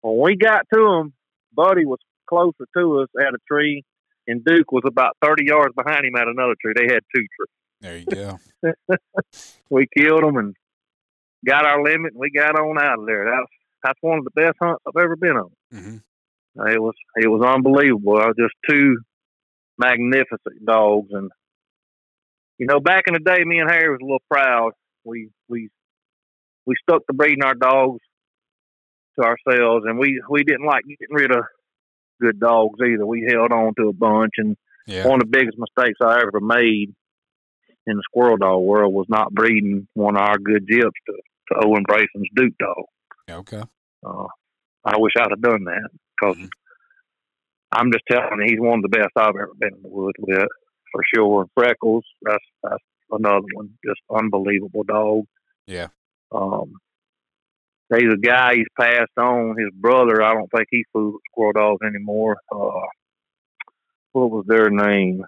[0.00, 1.12] When we got to them,
[1.54, 1.98] Buddy was
[2.28, 3.84] closer to us at a tree,
[4.26, 6.72] and Duke was about thirty yards behind him at another tree.
[6.76, 7.48] They had two trees
[7.80, 8.38] There you go.
[9.70, 10.54] we killed them and
[11.44, 13.24] got our limit and we got on out of there.
[13.24, 15.50] That's that's one of the best hunts I've ever been on.
[15.70, 15.96] hmm
[16.54, 18.18] It was it was unbelievable.
[18.38, 18.98] Just two
[19.78, 21.30] magnificent dogs and
[22.58, 24.72] you know, back in the day me and Harry was a little proud.
[25.04, 25.70] We we
[26.66, 28.00] we stuck to breeding our dogs
[29.18, 31.44] to ourselves and we we didn't like getting rid of
[32.20, 33.06] good dogs either.
[33.06, 35.08] We held on to a bunch and Yeah.
[35.08, 36.94] one of the biggest mistakes I ever made
[37.86, 41.12] in the squirrel dog world was not breeding one of our good jips to,
[41.48, 42.84] to Owen Brayson's Duke dog.
[43.28, 43.62] Okay.
[44.06, 44.26] Uh,
[44.84, 45.88] I wish I'd have done that
[46.22, 46.50] because Mhm.
[47.72, 50.16] I'm just telling you, he's one of the best I've ever been in the woods
[50.18, 50.48] with,
[50.92, 51.46] for sure.
[51.54, 55.24] Freckles, that's that's another one, just unbelievable dog.
[55.66, 55.88] Yeah.
[56.30, 56.74] Um,
[57.90, 59.56] there's a guy he's passed on.
[59.58, 62.36] His brother, I don't think he fools with squirrel dogs anymore.
[62.50, 62.86] Uh,
[64.12, 65.24] what was their name?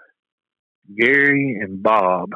[0.96, 2.30] Gary and Bob.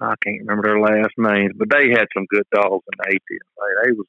[0.00, 3.20] I can't remember their last names, but they had some good dogs in the eighties.
[3.56, 4.06] They, they was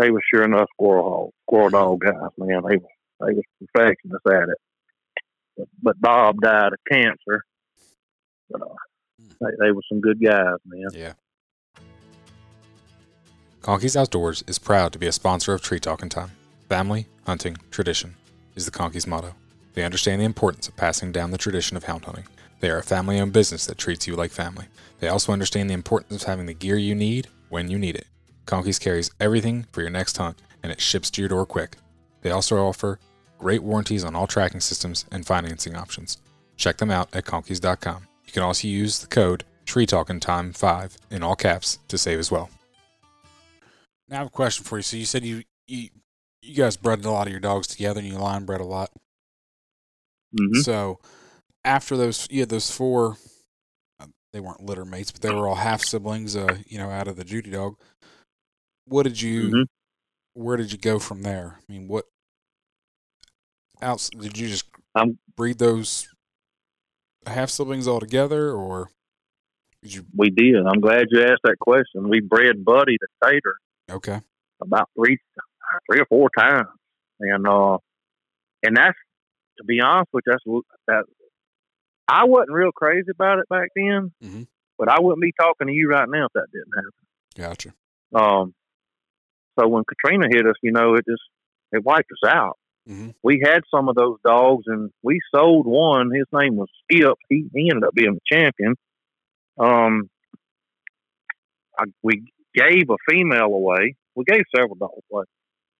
[0.00, 2.62] they were sure enough squirrel hog, squirrel dog guys, man.
[2.68, 4.58] They were, they was perfectionists at it.
[5.56, 7.42] But, but Bob died of cancer.
[8.50, 8.74] But uh,
[9.40, 10.88] they, they were some good guys, man.
[10.92, 11.12] Yeah.
[13.62, 16.30] Conkeys Outdoors is proud to be a sponsor of Tree Talking Time.
[16.68, 18.14] Family, hunting, tradition
[18.54, 19.34] is the Conkeys motto.
[19.74, 22.24] They understand the importance of passing down the tradition of hound hunting.
[22.60, 24.66] They are a family owned business that treats you like family.
[25.00, 28.06] They also understand the importance of having the gear you need when you need it.
[28.48, 31.76] Conkeys carries everything for your next hunt and it ships to your door quick.
[32.22, 32.98] They also offer
[33.38, 36.16] great warranties on all tracking systems and financing options.
[36.56, 38.08] Check them out at conkeys.com.
[38.24, 42.18] You can also use the code Tree Talking Time 5 in all caps to save
[42.18, 42.48] as well.
[44.08, 44.82] Now I have a question for you.
[44.82, 45.90] So you said you you,
[46.40, 48.90] you guys bred a lot of your dogs together and you line bred a lot.
[50.34, 50.60] Mm-hmm.
[50.60, 51.00] So
[51.64, 53.18] after those, you had those four.
[54.00, 56.34] uh, They weren't litter mates, but they were all half siblings.
[56.34, 57.76] Uh, you know, out of the Judy dog.
[58.88, 59.50] What did you?
[59.50, 59.66] Mhm.
[60.34, 61.58] Where did you go from there?
[61.68, 62.06] I mean, what
[63.82, 66.08] else did you just Um, breed those
[67.26, 68.90] half siblings all together, or
[69.82, 70.06] did you?
[70.16, 70.56] We did.
[70.66, 72.08] I'm glad you asked that question.
[72.08, 73.56] We bred Buddy the Tater
[73.90, 74.20] Okay,
[74.60, 75.18] about three,
[75.90, 76.68] three or four times,
[77.20, 77.78] and uh,
[78.62, 78.96] and that's
[79.58, 80.44] to be honest with you, that's
[80.86, 81.04] that.
[82.06, 84.46] I wasn't real crazy about it back then, Mhm.
[84.78, 86.92] but I wouldn't be talking to you right now if that didn't happen.
[87.34, 87.74] gotcha.
[88.14, 88.54] Um,
[89.58, 91.22] so when Katrina hit us, you know, it just
[91.72, 92.58] it wiped us out.
[92.88, 93.14] Mhm.
[93.22, 96.10] We had some of those dogs, and we sold one.
[96.10, 97.14] His name was Skip.
[97.28, 98.74] He he ended up being the champion.
[99.58, 100.08] Um,
[101.78, 103.96] I, we gave a female away.
[104.14, 105.24] We gave several dogs away,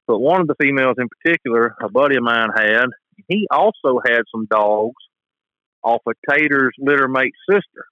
[0.06, 2.86] but one of the females in particular, a buddy of mine had.
[3.26, 4.94] He also had some dogs
[5.82, 7.84] off of Tater's litter mate sister,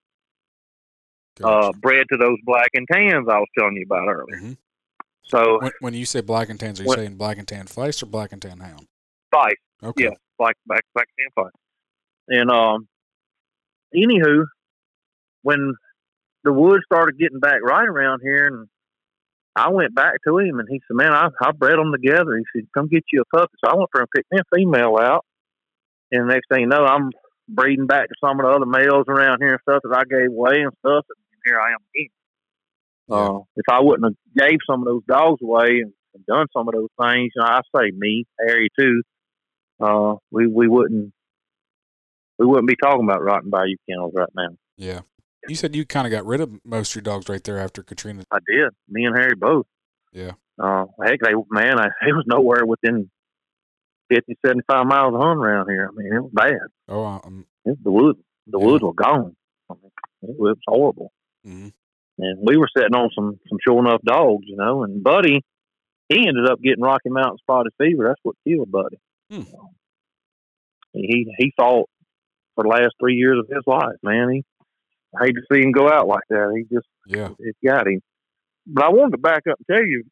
[1.42, 4.38] uh, bred to those black and tans I was telling you about earlier.
[4.40, 4.56] Mhm.
[5.28, 7.66] So When, when you say black and tans, are you What- saying black and tan
[7.66, 8.86] feist or black and tan hound?
[9.34, 9.54] Feist.
[9.82, 10.04] Okay.
[10.04, 11.50] Yeah, black black black and feist.
[12.28, 12.88] And um,
[13.94, 14.44] anywho,
[15.42, 15.74] when
[16.44, 18.68] the wood started getting back right around here, and
[19.56, 22.44] I went back to him, and he said, "Man, I I bred them together." He
[22.54, 24.96] said, "Come get you a puppy." So I went for him, picked me a female
[25.00, 25.24] out,
[26.12, 27.10] and the next thing you know, I'm
[27.48, 30.30] breeding back to some of the other males around here and stuff that I gave
[30.30, 31.04] away and stuff.
[31.08, 32.08] And here I am again.
[33.10, 34.04] Uh, if I wouldn't
[34.36, 37.42] have gave some of those dogs away and, and done some of those things, you
[37.42, 39.02] know, I say me, Harry too,
[39.80, 41.12] uh, we we wouldn't
[42.38, 44.48] we wouldn't be talking about Rotten Bayou kennels right now.
[44.76, 45.00] Yeah.
[45.48, 47.82] You said you kind of got rid of most of your dogs right there after
[47.82, 48.24] Katrina.
[48.32, 48.70] I did.
[48.88, 49.66] Me and Harry both.
[50.12, 50.32] Yeah.
[50.58, 53.10] Uh, heck, they man, I, it was nowhere within
[54.10, 55.88] 50, 75 miles of hunting around here.
[55.92, 56.58] I mean, it was bad.
[56.88, 58.66] Oh, um, It, the woods, the Yeah.
[58.66, 59.36] woods were gone.
[59.70, 59.90] I mean,
[60.22, 61.12] it was horrible.
[61.46, 61.72] mhm.
[62.18, 64.84] And we were sitting on some some sure enough dogs, you know.
[64.84, 65.42] And Buddy,
[66.08, 68.04] he ended up getting Rocky Mountain spotted fever.
[68.08, 68.98] That's what killed Buddy.
[69.30, 69.42] Hmm.
[70.92, 71.88] He he fought
[72.54, 74.30] for the last three years of his life, man.
[74.30, 74.44] He
[75.18, 76.52] I hate to see him go out like that.
[76.56, 77.30] He just yeah.
[77.38, 78.00] it got him.
[78.66, 80.04] But I wanted to back up and tell you.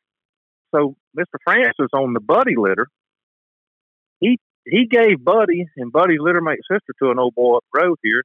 [0.75, 1.39] So Mr.
[1.45, 2.89] Francis on the Buddy litter,
[4.21, 7.81] he he gave Buddy and Buddy's litter mate sister to an old boy up the
[7.81, 8.23] road here,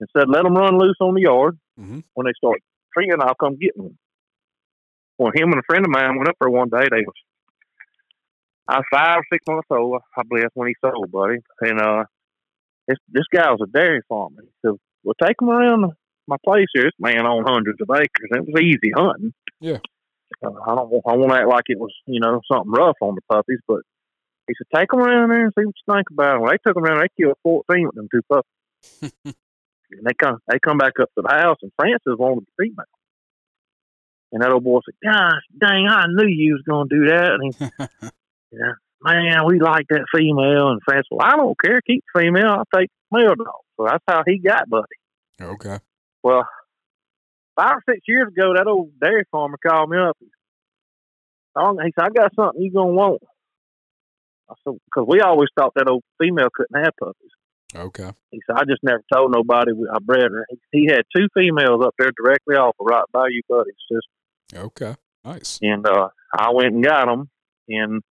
[0.00, 1.58] and said, "Let them run loose on the yard.
[1.78, 2.02] Mhm.
[2.14, 2.62] When they start
[2.96, 3.98] treeing, I'll come get them."
[5.18, 6.88] Well, him and a friend of mine went up there one day.
[6.90, 7.14] They was
[8.68, 10.02] I was five or six months old.
[10.16, 12.04] I believe that's when he sold Buddy, and uh,
[12.88, 14.42] this this guy was a dairy farmer.
[14.42, 15.92] He said, "Well, take him around
[16.26, 16.84] my place here.
[16.84, 18.30] This man owned hundreds of acres.
[18.30, 19.32] It was easy hunting.
[19.60, 19.78] Yeah.
[20.44, 20.92] Uh, I don't.
[21.06, 23.82] I want to act like it was, you know, something rough on the puppies, but
[24.48, 26.40] he said, take them around there and see what you think about them.
[26.42, 27.00] Well, they took them around.
[27.02, 29.34] They killed fourteen with them two puppies.
[29.90, 30.38] and they come.
[30.48, 32.84] They come back up to the house, and Francis wanted the female.
[34.32, 35.88] And that old boy said, "Gosh, dang!
[35.88, 38.08] I knew you was going to do that." And he,
[38.52, 38.72] yeah,
[39.02, 40.70] man, we like that female.
[40.70, 41.80] And Francis, well, I don't care.
[41.86, 42.48] Keep the female.
[42.48, 43.62] I'll take the male dog.
[43.76, 44.84] So that's how he got Buddy.
[45.40, 45.78] okay.
[46.22, 46.46] Well,
[47.54, 50.16] five or six years ago, that old dairy farmer called me up.
[50.20, 50.26] He
[51.56, 53.22] said, I got something you going to want.
[54.50, 57.30] I said, because we always thought that old female couldn't have puppies.
[57.74, 58.10] Okay.
[58.30, 60.46] He said, I just never told nobody I bred her.
[60.72, 63.74] He, had two females up there directly off of Rotten Bayou Buddies.
[63.90, 64.06] Just,
[64.54, 64.94] Okay.
[65.24, 65.58] Nice.
[65.60, 67.28] and uh, I went and got them.
[67.68, 68.02] And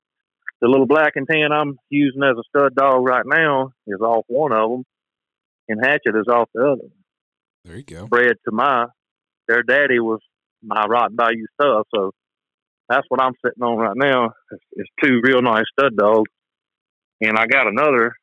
[0.62, 4.26] the little black and tan I'm using as a stud dog right now is off
[4.28, 4.84] one of them.
[5.70, 6.90] And Hatchet is off the other.
[7.64, 8.06] There you go.
[8.08, 8.86] bred to my
[9.48, 10.20] their daddy was
[10.64, 12.12] my Rotten Bayou stuff, so
[12.90, 14.34] that's what I'm sitting on right now.
[14.52, 16.30] Is, is two real nice stud dogs,
[17.22, 18.14] and I got another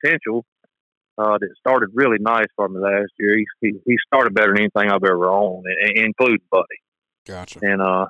[0.00, 0.44] potential
[1.18, 3.36] uh, that started really nice for me last year.
[3.36, 6.64] He, he he started better than anything I've ever owned, including Buddy.
[7.26, 7.60] Gotcha.
[7.62, 8.06] And uh,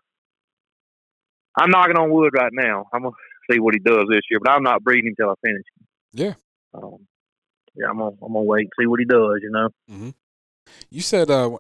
[1.57, 2.87] I'm knocking on wood right now.
[2.93, 3.15] I'm gonna
[3.51, 5.65] see what he does this year, but I'm not breeding until I finish.
[6.13, 6.35] Yeah.
[6.75, 7.07] Um,
[7.75, 9.39] yeah, I'm gonna I'm gonna wait and see what he does.
[9.43, 9.69] You know.
[9.91, 10.11] Mm-hmm.
[10.91, 11.57] You said uh,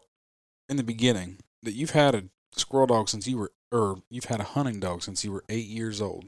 [0.69, 2.25] in the beginning that you've had a
[2.57, 5.67] squirrel dog since you were, or you've had a hunting dog since you were eight
[5.67, 6.27] years old.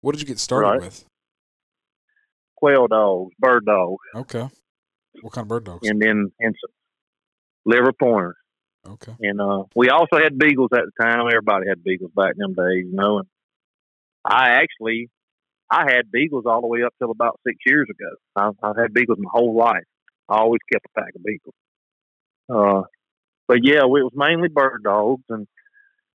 [0.00, 0.80] What did you get started Right.
[0.80, 1.04] with?
[2.64, 4.02] Quail dogs, bird dogs.
[4.14, 4.48] Okay.
[5.20, 5.86] What kind of bird dogs?
[5.86, 6.72] and then and some
[7.66, 8.36] liver pointers.
[8.88, 9.12] Okay.
[9.20, 11.26] And uh, we also had beagles at the time.
[11.30, 13.18] Everybody had beagles back in them days, you know.
[13.18, 13.28] And
[14.24, 15.10] I actually,
[15.70, 18.16] I had beagles all the way up till about six years ago.
[18.34, 19.84] I've, I've had beagles my whole life.
[20.30, 21.54] I always kept a pack of beagles.
[22.48, 22.86] Uh,
[23.46, 25.46] but yeah, it was mainly bird dogs, and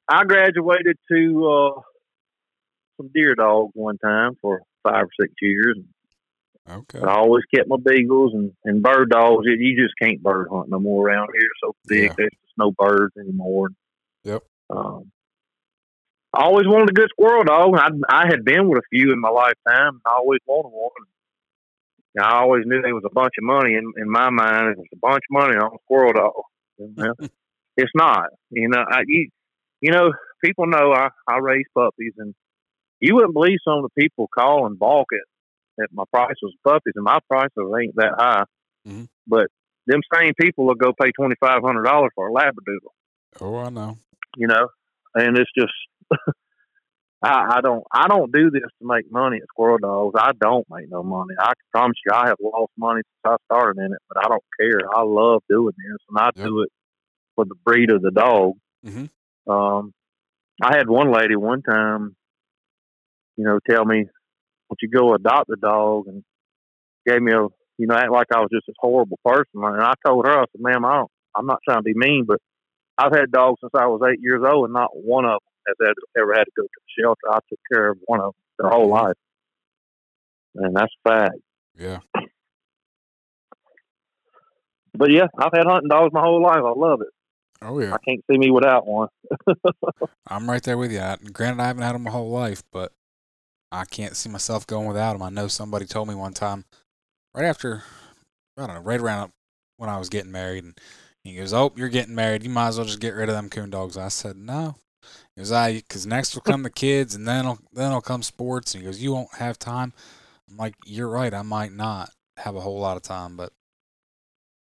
[0.08, 1.82] I graduated to uh,
[2.98, 5.78] some deer dogs one time for five or six years.
[6.70, 7.00] Okay.
[7.00, 9.46] I always kept my beagles and, and bird dogs.
[9.46, 11.50] You, you just can't bird hunt no more around here.
[11.64, 12.14] So big, Yeah.
[12.18, 13.70] there's just no birds anymore.
[14.24, 14.44] Yep.
[14.70, 15.12] Um,
[16.34, 17.76] I always wanted a good squirrel dog.
[17.76, 20.00] I I had been with a few in my lifetime.
[20.06, 20.92] I always wanted one.
[22.16, 24.68] And I always knew there was a bunch of money in in my mind.
[24.70, 26.44] It was a bunch of money on a squirrel dog.
[26.78, 27.16] Well,
[27.78, 28.30] it's not.
[28.52, 29.30] You know, I you
[29.82, 30.12] you know
[30.44, 32.36] people know I I raise puppies, and
[33.00, 35.28] you wouldn't believe some of the people call and balk at
[35.92, 38.44] my price was puppies, and my prices ain't that high.
[38.88, 39.08] Mhm.
[39.28, 39.48] But
[39.88, 42.94] them same people will go pay twenty five hundred dollars for a labradoodle
[43.42, 43.98] Oh, I know.
[44.38, 44.68] you know,
[45.16, 45.74] and it's just
[47.22, 50.16] I, I don't I don't do this to make money at Squirrel Dogs.
[50.18, 51.36] I don't make no money.
[51.40, 54.30] I can promise you I have lost money since I started in it, but I
[54.30, 54.80] don't care.
[54.96, 56.46] I love doing this, and I Yep.
[56.46, 56.70] do it
[57.36, 58.54] for the breed of the dog.
[58.86, 59.10] Mhm.
[59.48, 59.94] Um,
[60.62, 62.16] I had one lady one time,
[63.36, 64.06] you know, tell me,
[64.70, 66.24] "Would you go adopt a dog?" and
[67.06, 69.64] gave me a, you know, act like I was just this horrible person.
[69.64, 71.12] And I told her, I said, "Ma'am, I don't.
[71.36, 72.40] I'm not trying to be mean, but
[72.98, 75.94] I've had dogs since I was eight years old, and not one of them has
[76.18, 77.30] ever had to go to the shelter.
[77.30, 79.06] I took care of one of them their whole mm-hmm.
[79.06, 79.18] life,
[80.56, 81.36] and that's a fact.
[81.78, 82.00] Yeah.
[84.94, 86.62] But yeah, I've had hunting dogs my whole life.
[86.66, 87.08] I love it.
[87.62, 87.94] Oh, yeah.
[87.94, 89.10] I can't see me without one.
[90.28, 91.00] I'm right there with you.
[91.00, 92.94] I, granted, I haven't had them my whole life, but
[93.72, 95.22] I can't see myself going without them.
[95.22, 96.66] I know somebody told me one time,
[97.34, 97.84] right after,
[98.58, 99.32] I don't know, right around
[99.78, 100.80] when I was getting married, and
[101.24, 102.44] he goes, "Oh, you're getting married.
[102.44, 104.76] You might as well just get rid of them coon dogs." I said, "No."
[105.36, 108.24] He goes, "I, because next will come the kids, and then will then will come
[108.24, 109.94] sports." And he goes, "You won't have time."
[110.50, 111.34] I'm like, "You're right.
[111.34, 113.52] I might not." have a whole lot of time, but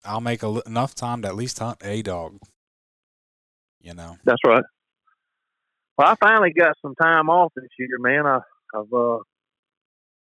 [0.05, 2.39] I'll make a, enough time to at least hunt a dog.
[3.81, 4.17] You know.
[4.25, 4.65] That's right.
[5.99, 8.27] Well, I finally got some time off this year, man.
[8.27, 8.41] I,
[8.75, 9.19] I've uh,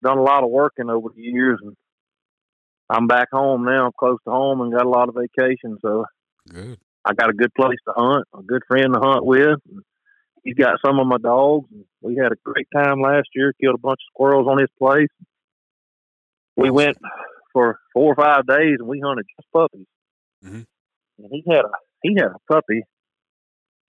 [0.03, 1.75] done a lot of working over the years, and
[2.89, 3.85] I'm back home now.
[3.85, 6.05] I'm close to home and got a lot of vacation, so
[6.49, 6.77] Good.
[7.05, 9.59] I got a good place to hunt, a good friend to hunt with.
[10.43, 11.67] He's got some of my dogs.
[11.71, 13.53] And we had a great time last year.
[13.61, 15.09] Killed a bunch of squirrels on his place.
[16.55, 16.97] We went
[17.53, 19.87] for four or five days, and we hunted just puppies.
[20.43, 20.65] Mhm.
[21.19, 22.83] And he had a he had a puppy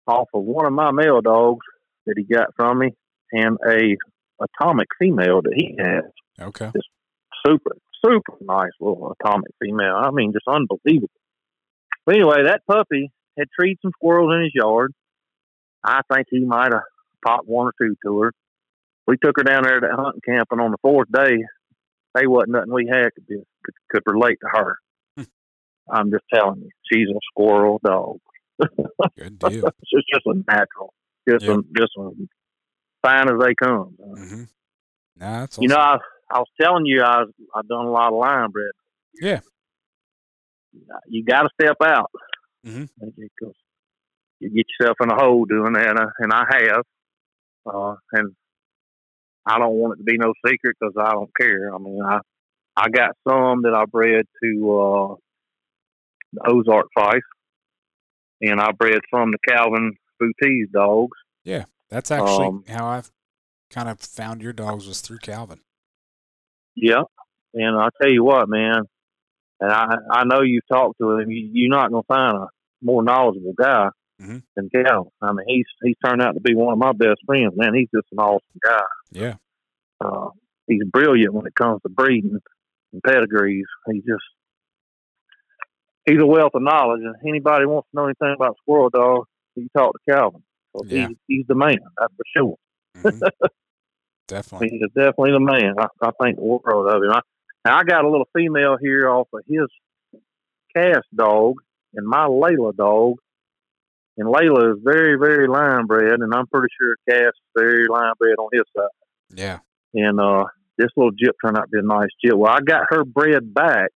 [0.06, 1.64] off of one of my male dogs
[2.06, 2.94] that he got from me,
[3.32, 3.96] and a
[4.40, 6.04] atomic female that he has.
[6.40, 6.70] Okay.
[7.46, 9.96] Super, super nice little atomic female.
[9.96, 11.10] I mean, just unbelievable.
[12.04, 14.92] But anyway, that puppy had treed some squirrels in his yard.
[15.84, 16.82] I think he might have
[17.24, 18.32] popped one or two to her.
[19.06, 21.36] We took her down there to that hunting camp, and on the fourth day,
[22.14, 24.78] they wasn't nothing we had could, be, could, could relate to her.
[25.90, 28.18] I'm just telling you, she's a squirrel dog.
[29.16, 29.66] Good deal.
[29.66, 30.92] It's just a natural,
[31.28, 31.56] just Yep.
[31.58, 32.10] a, just a
[33.02, 33.96] fine as they come.
[33.98, 34.42] hmm
[35.16, 35.76] Nah, that's You know.
[35.76, 35.98] I,
[36.30, 38.70] I was telling you, I I've done a lot of line bred.
[39.20, 39.40] Yeah.
[41.08, 42.10] You got to step out.
[42.66, 42.88] Mhm.
[44.40, 46.82] You get yourself in a hole doing that, and I, and I have.
[47.66, 48.34] Uh, and
[49.44, 51.74] I don't want it to be no secret because I don't care.
[51.74, 52.20] I mean, I
[52.76, 55.14] I got some that I bred to uh,
[56.34, 57.20] the Ozark Feist,
[58.42, 61.16] and I bred some to Calvin Bootee's dogs.
[61.90, 63.10] That's actually um, how I've
[63.70, 65.60] kind of found your dogs was through Calvin.
[66.74, 67.02] Yeah,
[67.54, 68.82] and I'll tell you what, man,
[69.60, 71.30] and I I know you've talked to him.
[71.30, 72.46] You, you're not gonna find a
[72.82, 73.88] more knowledgeable guy
[74.20, 74.42] Mhm.
[74.54, 75.12] than Cal.
[75.22, 77.54] I mean, he's he's turned out to be one of my best friends.
[77.56, 78.80] Man, he's just an awesome guy.
[79.10, 79.34] Yeah.
[80.00, 80.28] Uh,
[80.66, 82.38] he's brilliant when it comes to breeding
[82.92, 83.66] and pedigrees.
[83.90, 84.24] He just
[86.04, 89.68] he's a wealth of knowledge, and anybody wants to know anything about squirrel dogs, you
[89.76, 90.42] talk to Calvin.
[90.78, 91.08] So Yeah.
[91.08, 92.56] he's, he's the man, that's for sure.
[92.96, 93.30] Mhm.
[94.28, 94.68] Definitely.
[94.72, 95.74] He's definitely the man.
[95.78, 97.10] I, I think the world of him.
[97.12, 97.20] I,
[97.64, 99.66] I got a little female here off of his
[100.76, 101.54] cast dog
[101.94, 103.14] and my Layla dog.
[104.18, 108.12] And Layla is very, very line bred, and I'm pretty sure Cass is very line
[108.18, 108.88] bred on his side.
[109.34, 109.58] Yeah.
[109.94, 110.44] And uh,
[110.76, 112.34] this little jip turned out to be a nice jip.
[112.36, 113.90] Well, I got her bred back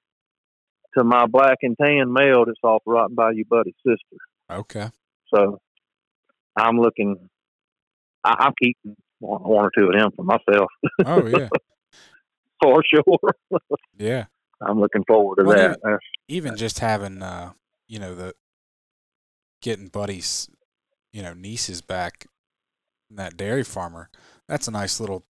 [0.97, 4.17] to my black and tan male that's off Rotten Bayou Buddy's sister.
[4.51, 4.91] Okay.
[5.35, 5.59] So
[6.57, 7.29] I'm looking.
[8.25, 10.71] I, I'm keeping one, one or two of them for myself
[11.07, 11.49] Oh yeah.
[12.63, 13.61] for sure.
[13.99, 14.25] Yeah.
[14.61, 15.81] I'm looking forward to Well, that.
[15.83, 17.53] That's- Even just having uh,
[17.89, 18.35] you know, the
[19.61, 20.49] getting buddies,
[21.13, 22.27] you know, nieces back
[23.11, 24.09] that dairy farmer,
[24.49, 25.25] that's a nice little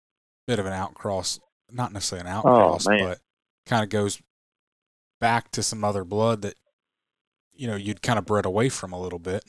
[0.47, 1.39] bit of an outcross.
[1.71, 3.19] Not necessarily an outcross, Oh, but
[3.67, 4.21] kind of goes
[5.21, 6.55] back to some other blood that
[7.53, 9.45] you know you'd kind of bred away from a little bit.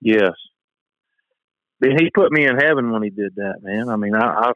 [0.00, 0.32] Yes.
[1.80, 3.88] But he put me in heaven when he did that, man.
[3.88, 4.52] I mean, I, I,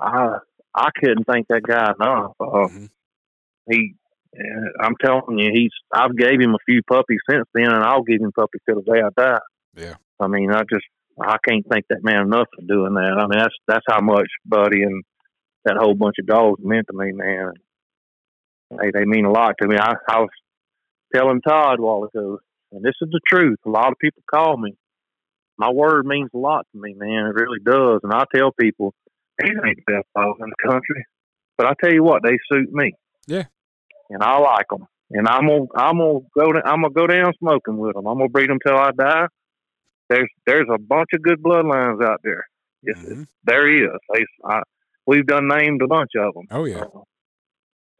[0.00, 0.38] I,
[0.74, 2.32] I couldn't thank that guy enough.
[2.40, 2.88] Uh, Mhm.
[3.70, 3.94] he,
[4.34, 5.72] uh, I'm telling you, he's.
[5.92, 8.92] I've gave him a few puppies since then, and I'll give him puppies till the
[8.92, 9.38] day I die.
[9.76, 9.94] Yeah.
[10.20, 10.86] I mean, I just,
[11.20, 13.12] I can't thank that man enough for doing that.
[13.18, 15.02] I mean, that's that's how much Buddy and
[15.64, 17.52] that whole bunch of dogs meant to me, man.
[18.70, 19.76] They they mean a lot to me.
[19.76, 20.30] I, I was
[21.14, 22.38] telling Todd a while ago,
[22.72, 23.58] and this is the truth.
[23.66, 24.74] A lot of people call me.
[25.56, 27.26] My word means a lot to me, man.
[27.26, 28.00] It really does.
[28.04, 28.94] And I tell people,
[29.38, 31.04] these ain't the best dogs in the country,
[31.56, 32.92] but I tell you what, they suit me.
[33.26, 33.44] Yeah.
[34.10, 34.86] And I like them.
[35.10, 38.06] And I'm gonna I'm gonna go to, I'm gonna go down smoking with them.
[38.06, 39.26] I'm gonna breed them till I die.
[40.10, 42.46] There's there's a bunch of good bloodlines out there.
[42.82, 43.26] Yes, Mhm.
[43.44, 43.90] there is.
[44.14, 44.60] They, I,
[45.06, 46.44] we've done named a bunch of them.
[46.50, 46.82] Oh yeah.
[46.82, 47.00] Uh,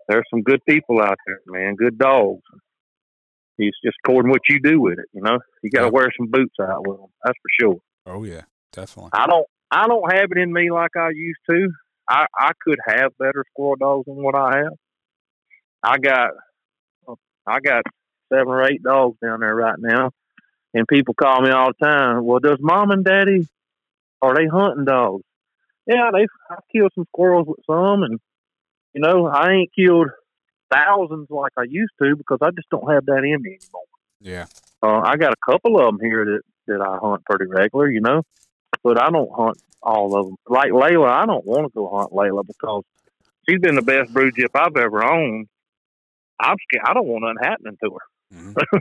[0.09, 1.75] there's some good people out there, man.
[1.77, 2.43] Good dogs.
[3.59, 5.07] It's just according to what you do with it.
[5.13, 7.09] You know, you got to wear some boots out with them.
[7.25, 7.79] That's for sure.
[8.07, 8.43] Oh yeah.
[8.73, 9.11] Definitely.
[9.13, 9.47] I don't.
[9.71, 11.71] I don't have it in me like I used to.
[12.09, 14.73] I I could have better squirrel dogs than what I have.
[15.83, 16.31] I got.
[17.47, 17.83] I got
[18.31, 20.11] seven or eight dogs down there right now,
[20.75, 22.25] and people call me all the time.
[22.25, 23.47] Well, does mom and daddy
[24.21, 25.25] are they hunting dogs?
[25.87, 26.27] Yeah, they.
[26.51, 28.21] I've killed some squirrels with some, and
[28.93, 30.09] you know I ain't killed
[30.71, 33.83] thousands like I used to because I just don't have that in me anymore.
[34.21, 34.47] Yeah.
[34.83, 38.01] Uh, I got a couple of them here that that I hunt pretty regular, you
[38.01, 38.23] know,
[38.85, 40.37] but I don't hunt all of them.
[40.49, 42.83] Like Layla, I don't want to go hunt Layla because
[43.49, 45.47] she's been the best brood jip I've ever owned.
[46.41, 46.85] I'm scared.
[46.87, 48.37] I don't want nothing happening to her.
[48.39, 48.81] Mhm.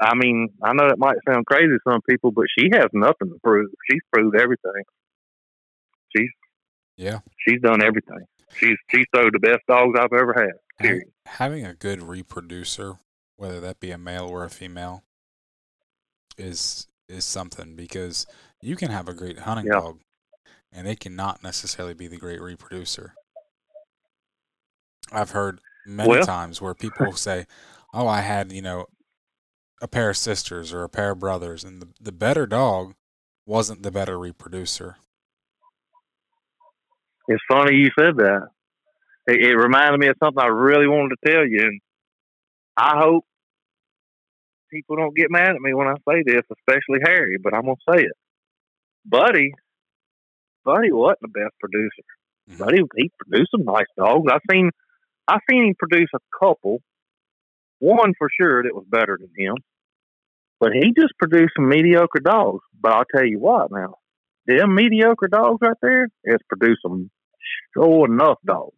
[0.00, 3.30] I mean, I know that might sound crazy to some people, but she has nothing
[3.30, 3.68] to prove.
[3.90, 4.82] She's proved everything.
[6.16, 6.30] She's
[6.96, 7.20] Yeah.
[7.46, 8.24] she's done everything.
[8.56, 10.58] she's she's so the best dogs I've ever had.
[11.26, 12.98] Having a good reproducer,
[13.36, 15.02] whether that be a male or a female,
[16.36, 18.26] is is something because
[18.60, 19.80] you can have a great hunting Yeah.
[19.80, 20.00] dog,
[20.72, 23.14] and it cannot necessarily be the great reproducer.
[25.10, 27.46] I've heard many Well- times where people say,
[27.94, 28.86] "Oh, I had you know
[29.80, 32.94] a pair of sisters or a pair of brothers, and the the better dog
[33.46, 34.96] wasn't the better reproducer."
[37.26, 38.50] It's funny you said that.
[39.28, 41.80] It, it reminded me of something I really wanted to tell you, and
[42.76, 43.24] I hope
[44.70, 47.36] people don't get mad at me when I say this, especially Harry.
[47.42, 48.12] But I'm gonna say it.
[49.04, 49.52] Buddy,
[50.64, 52.02] Buddy wasn't the best producer.
[52.50, 52.58] Mhm.
[52.58, 54.30] Buddy, he produced some nice dogs.
[54.32, 54.70] I seen,
[55.28, 56.80] I seen him produce a couple.
[57.80, 59.54] One for sure that was better than him,
[60.58, 62.64] but he just produced some mediocre dogs.
[62.80, 63.96] But I'll tell you what, now
[64.46, 67.10] them mediocre dogs right there is produced some
[67.74, 68.77] sure enough dogs.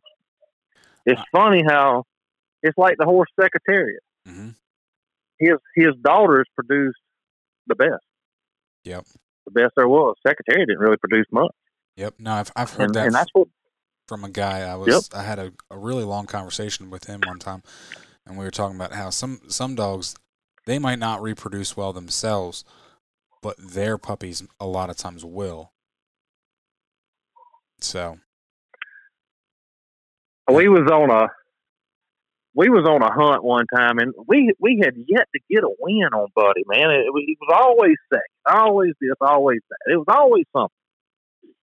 [1.07, 2.05] It's funny how
[2.63, 4.03] it's like the horse secretariat.
[4.29, 4.51] Mm-hmm.
[5.39, 6.99] His his daughters produced
[7.67, 8.05] the best.
[8.85, 9.07] Yep.
[9.47, 10.17] The best there was.
[10.27, 11.53] Secretariat didn't really produce much.
[11.97, 12.15] Yep.
[12.19, 13.49] No, I've I've heard And, that and that's what
[14.07, 15.03] from a guy I was yep.
[15.19, 17.63] I had a, a really long conversation with him one time
[18.27, 20.17] and we were talking about how some some dogs
[20.67, 22.65] they might not reproduce well themselves
[23.41, 25.73] but their puppies a lot of times will
[27.81, 28.19] so
[30.53, 31.29] we was on a
[32.55, 35.71] we was on a hunt one time and we we had yet to get a
[35.79, 36.91] win on Buddy, man.
[36.91, 39.93] It, was- it was always second, always this, always that.
[39.93, 40.71] It was always something.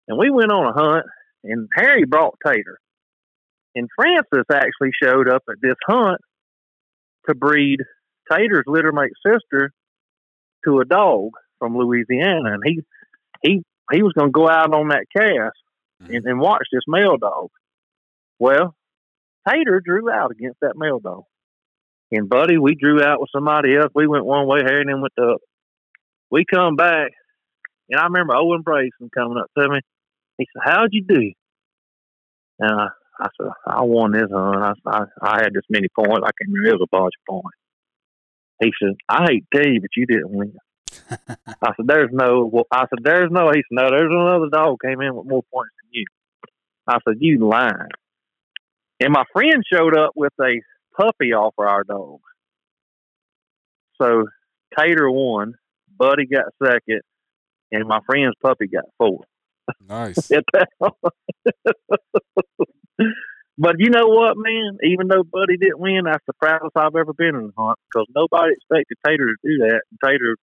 [0.08, 1.06] And we went on a hunt
[1.44, 2.78] and Harry brought Tater.
[3.76, 6.22] And Francis actually showed up at this hunt
[7.28, 7.80] to breed
[8.32, 9.72] Tater's littermate sister
[10.66, 12.54] to a dog from Louisiana.
[12.54, 12.82] And he
[13.42, 15.58] he he was gonna go out on that cast
[16.00, 16.28] and, mm-hmm.
[16.28, 17.50] and watch this male dog.
[18.44, 18.76] Well,
[19.48, 21.24] Tater drew out against that male dog.
[22.12, 23.94] And Buddy, we drew out with somebody else.
[23.96, 25.46] We went one way, Harry and then went the other.
[26.30, 27.12] We come back,
[27.90, 29.80] and I remember Owen Brayson coming up to me.
[30.38, 31.32] He said, How'd you do?
[32.60, 32.88] And I,
[33.18, 34.78] I said, I won this hunt.
[34.86, 36.26] I, I, I had this many points.
[36.26, 37.58] I can remember it was a bunch of points.
[38.62, 40.54] He said, I hate to tell you, but you didn't win.
[41.10, 44.80] I said, "There's no." Well, I said, "There's no." He said, "No, there's another dog
[44.84, 46.06] came in with more points than you."
[46.86, 47.88] I said, "You lying."
[49.00, 50.62] And my friend showed up with a
[50.96, 52.24] puppy off of our dogs.
[54.02, 54.26] So
[54.78, 55.56] Tater won,
[55.98, 57.02] Buddy got second,
[57.72, 59.28] and my friend's puppy got fourth.
[59.88, 60.30] nice
[63.58, 64.78] but you know what, man?
[64.84, 68.08] Even though Buddy didn't win, that's the proudest I've ever been in a hunt because
[68.16, 69.82] nobody expected Tater to do that.
[69.92, 70.38] And Tater,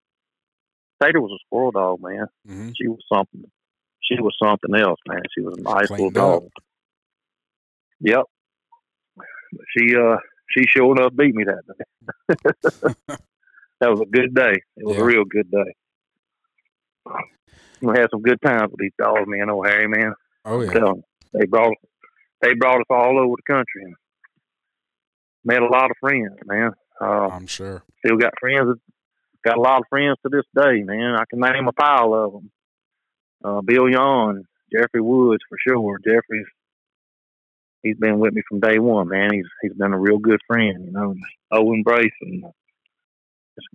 [1.03, 2.26] Tater was a squirrel dog, man.
[2.46, 3.44] hmm She was something.
[4.03, 5.22] She was something else, man.
[5.34, 6.51] She was a nice little dog.
[8.01, 8.24] Yep.
[9.76, 10.16] She uh
[10.51, 12.34] she sure up beat me that day.
[13.80, 14.55] that was a good day.
[14.76, 15.03] It was Yeah.
[15.03, 15.74] a real good day.
[17.82, 19.48] We had some good times with these dogs, man.
[19.51, 20.12] Oh, Harry, man.
[20.44, 20.92] oh yeah.
[21.32, 21.74] They brought
[22.42, 23.94] they brought us all over the country and
[25.44, 26.72] met a lot of friends, man.
[27.01, 28.78] Uh, i'm sure still got friends.
[29.44, 31.14] Got a lot of friends to this day, man.
[31.14, 32.51] I can name a pile of them.
[33.42, 35.96] Uh, Bill Yawn, Jeffrey Woods for sure.
[36.05, 36.44] Jeffrey's
[37.83, 39.31] he's been with me from day one, man.
[39.33, 41.14] He's he's been a real good friend, you know.
[41.53, 42.43] Owen Brayson.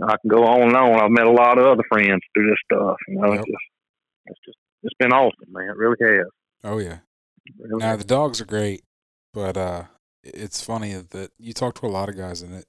[0.03, 0.99] I can go on and on.
[0.99, 2.97] I've met a lot of other friends through this stuff.
[3.07, 3.39] You know, Yep.
[3.41, 3.63] it's just
[4.27, 5.69] it's just it's been awesome, man.
[5.69, 6.27] It really has.
[6.63, 6.99] oh yeah
[7.59, 7.99] really now has.
[7.99, 8.81] the dogs are great
[9.33, 9.83] but uh
[10.23, 12.65] it's funny that you talk to a lot of guys and it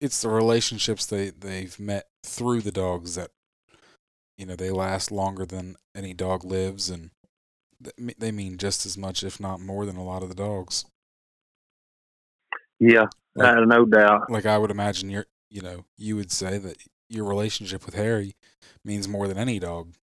[0.00, 3.30] it's the relationships they they've met through the dogs that
[4.36, 7.10] you know they last longer than any dog lives and
[8.18, 10.84] they mean just as much if not more than a lot of the dogs
[12.80, 13.06] yeah,
[13.36, 14.30] Like- uh, no doubt.
[14.30, 16.76] like i would imagine you're you know you would say that
[17.08, 18.34] your relationship with harry
[18.84, 19.94] means more than any dog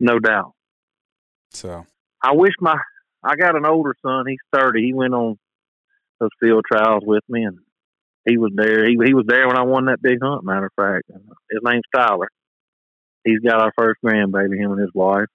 [0.00, 0.52] No doubt.
[1.50, 1.86] so
[2.22, 2.76] I wish my
[3.24, 4.24] I got an older son.
[4.28, 4.82] He's thirty.
[4.86, 5.38] He went on
[6.20, 7.58] those field trials with me, and
[8.28, 8.84] he was there.
[8.88, 10.44] He he was there when I won that big hunt.
[10.44, 11.04] Matter of fact,
[11.50, 12.28] his name's Tyler.
[13.24, 14.58] He's got our first grandbaby.
[14.58, 15.26] Him and his wife.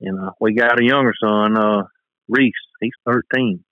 [0.00, 1.82] And uh, we got a younger son, uh,
[2.28, 2.52] Reese.
[2.80, 3.64] He's thirteen.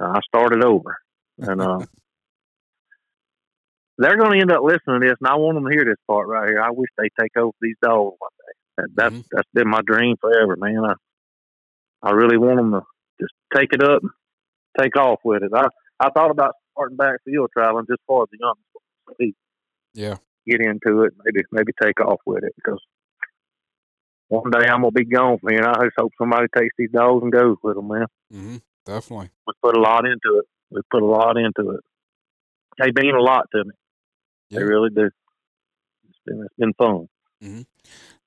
[0.00, 0.96] Uh, I started over,
[1.38, 1.80] and uh,
[3.98, 5.98] they're going to end up listening to this, and I want them to hear this
[6.08, 6.62] part right here.
[6.62, 8.52] I wish they take over these dogs one day.
[8.76, 9.24] That, that's Mhm.
[9.30, 10.84] that's been my dream forever, man.
[10.84, 10.94] I
[12.02, 12.82] I really want them to
[13.20, 14.10] just take it up, and
[14.78, 15.52] take off with it.
[15.54, 15.68] I
[16.00, 18.54] I thought about starting back field traveling just for the young
[19.94, 20.16] yeah
[20.46, 22.80] Get into it, maybe maybe take off with it because
[24.28, 26.90] one day I'm gonna be gone from here, and I just hope somebody takes these
[26.90, 28.06] dogs and goes with them, man.
[28.32, 28.56] Mm-hmm.
[28.84, 29.30] Definitely.
[29.46, 30.44] We put a lot into it.
[30.70, 31.80] We put a lot into it.
[32.78, 33.70] They mean a lot to me.
[34.50, 34.58] Yeah.
[34.58, 35.06] They really do.
[36.08, 37.08] It's been it's been fun.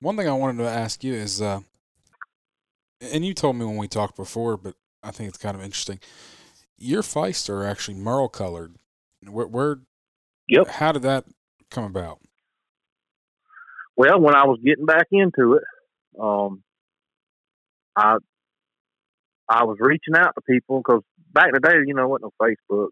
[0.00, 1.60] One thing I wanted to ask you is, uh,
[3.00, 5.98] and you told me when we talked before, but I think it's kind of interesting.
[6.76, 8.76] Your feists are actually merle colored.
[9.28, 9.78] Where, where?
[10.48, 10.68] Yep.
[10.68, 11.24] How did that
[11.70, 12.20] come about?
[13.96, 15.64] Well, when I was getting back into it,
[16.20, 16.62] um,
[17.96, 18.16] I
[19.48, 21.02] I was reaching out to people because
[21.32, 22.88] back in the day, you know, wasn't no Facebook.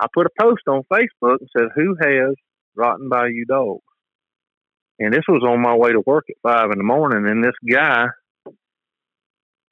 [0.00, 2.34] I put a post on Facebook and said, "Who has
[2.74, 3.82] rotten bayou dogs?"
[4.98, 7.56] And this was on my way to work at five in the morning, and this
[7.70, 8.06] guy,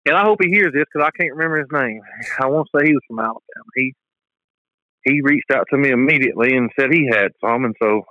[0.06, 2.00] and I hope he hears this because I can't remember his name.
[2.38, 3.70] I won't say he was from Alabama.
[3.74, 3.94] He
[5.04, 8.04] he reached out to me immediately and said he had some, and so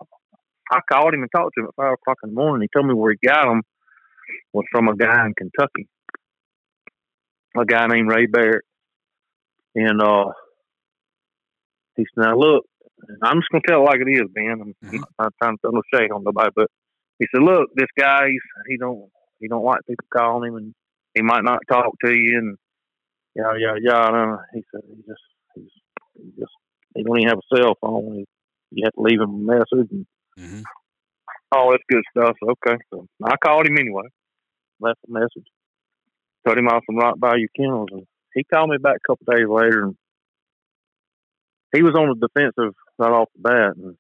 [0.72, 2.68] I called him and talked to him at five o'clock in the morning.
[2.68, 3.62] He told me where he got them
[4.54, 5.88] was from a guy in Kentucky,
[7.58, 8.64] a guy named Ray Barrett,
[9.76, 10.32] and uh,
[11.96, 12.66] he said, "Now look,
[13.22, 14.62] I'm just gonna tell it like it is, Ben.
[14.62, 15.04] I'm Mhm.
[15.20, 16.70] not trying to throw no shade on nobody, but
[17.20, 19.10] he said, look, this guy, he's, he don't
[19.40, 20.76] he don't like people calling him, and
[21.14, 22.58] he might not talk to you, and
[23.36, 24.08] yeah, yeah, yeah.
[24.08, 25.22] And, uh, he said he just
[25.56, 25.72] he's
[26.16, 26.52] he just
[26.96, 28.16] he don't even have a cell phone.
[28.16, 28.26] He,
[28.72, 30.06] you have to leave him a message and
[30.38, 30.62] hmm
[31.54, 32.36] all this good stuff.
[32.42, 34.08] Okay, so I called him anyway,
[34.80, 35.48] left a message,
[36.46, 39.34] told him I was from Rotten Bayou Kennels, and he called me back a couple
[39.34, 39.96] days later, and
[41.74, 43.96] he was on the defensive right off the bat, and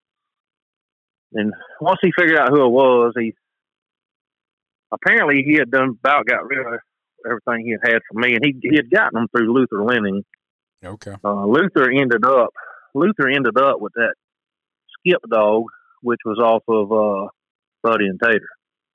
[1.36, 3.34] and once he figured out who it was, he
[4.91, 6.79] apparently he had done about got rid of
[7.25, 10.23] everything he had had from me, and he he had gotten them through Luther Lenning.
[10.84, 11.15] Okay.
[11.23, 12.49] Uh, Luther ended up
[12.93, 14.13] Luther ended up with that
[14.99, 15.63] skip dog,
[16.03, 17.27] which was off of uh,
[17.81, 18.49] Buddy and Tater.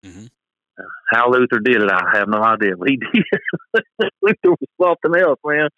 [0.05, 0.27] hmm
[1.11, 2.77] How Luther did it, I have no idea.
[2.77, 3.25] But he did.
[4.23, 5.69] Luther was something else, man.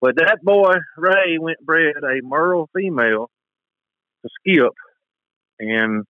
[0.00, 3.30] But that boy Ray went and bred a Merle female
[4.24, 4.72] to skip,
[5.60, 6.04] and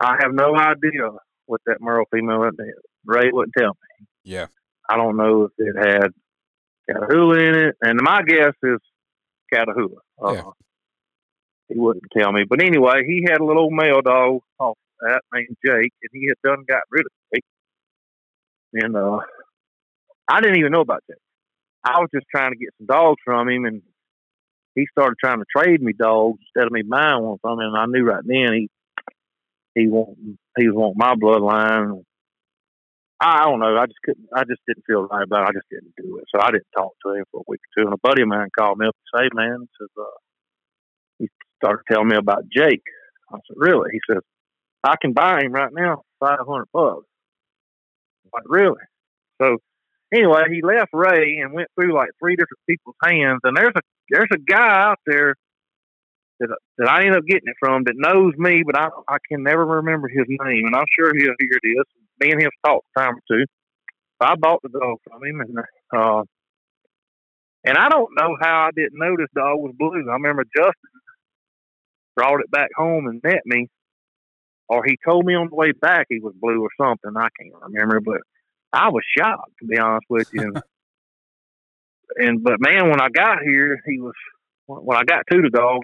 [0.00, 1.10] I have no idea
[1.46, 2.74] what that Merle female did.
[3.04, 3.68] Ray wouldn't tell
[3.98, 4.06] me.
[4.24, 4.46] Yeah.
[4.88, 6.12] I don't know if it had
[6.88, 8.78] Catahoula in it, and my guess is
[9.52, 9.98] Catahoula.
[10.22, 10.42] Uh, Yeah.
[11.70, 15.56] He wouldn't tell me, but anyway, he had a little male dog off that named
[15.64, 17.44] Jake, and he had done got rid of Jake.
[18.72, 19.18] And uh,
[20.28, 21.18] I didn't even know about Jake.
[21.84, 23.82] I was just trying to get some dogs from him, and
[24.74, 27.72] he started trying to trade me dogs instead of me buying one from him.
[27.72, 28.68] And I knew right then he
[29.74, 30.18] he want
[30.58, 32.02] he was wanting my bloodline.
[33.22, 33.76] I don't know.
[33.76, 34.28] I just couldn't.
[34.34, 35.48] I just didn't feel right about it.
[35.48, 36.24] I just didn't do it.
[36.34, 37.86] So I didn't talk to him for a week or two.
[37.86, 40.18] And a buddy of mine called me up and said, "Hey, man," says, uh,
[41.18, 41.28] he
[41.62, 42.82] started telling me about Jake.
[43.30, 44.22] I said, "Really?" He says,
[44.82, 47.06] "I can buy him right now, five hundred bucks."
[48.32, 48.82] Like really?
[49.40, 49.58] So
[50.12, 53.40] anyway, he left Ray and went through like three different people's hands.
[53.44, 53.80] And there's a
[54.10, 55.34] there's a guy out there
[56.40, 56.48] that
[56.78, 59.64] that I ended up getting it from that knows me, but I I can never
[59.64, 60.66] remember his name.
[60.66, 61.84] And I'm sure he'll hear this.
[62.20, 63.46] Me and him talked a time or two.
[64.20, 65.58] I bought the dog from him, and
[65.96, 66.24] uh,
[67.64, 70.04] and I don't know how I didn't this dog was blue.
[70.08, 70.99] I remember Justin
[72.20, 73.68] brought it back home and met me,
[74.68, 77.12] or he told me on the way back he was blue or something.
[77.16, 78.20] I can't remember, but
[78.72, 80.60] I was shocked to be honest with you.
[82.16, 84.14] And, but man, when I got here, he was
[84.66, 85.82] when I got to the dog.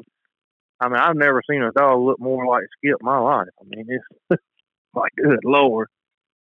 [0.81, 3.47] I mean, I've never seen a dog look more like Skip in my life.
[3.61, 4.41] I mean, it's
[4.95, 5.87] like good lord.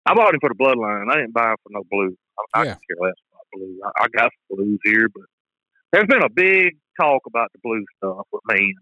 [0.05, 1.09] I bought him for the bloodline.
[1.09, 2.17] I didn't buy him for no blue.
[2.53, 2.73] I, I Yeah.
[2.73, 3.79] could care less about blue.
[3.85, 5.23] I, I got some blues here, but
[5.93, 8.75] there's been a big talk about the blue stuff with me.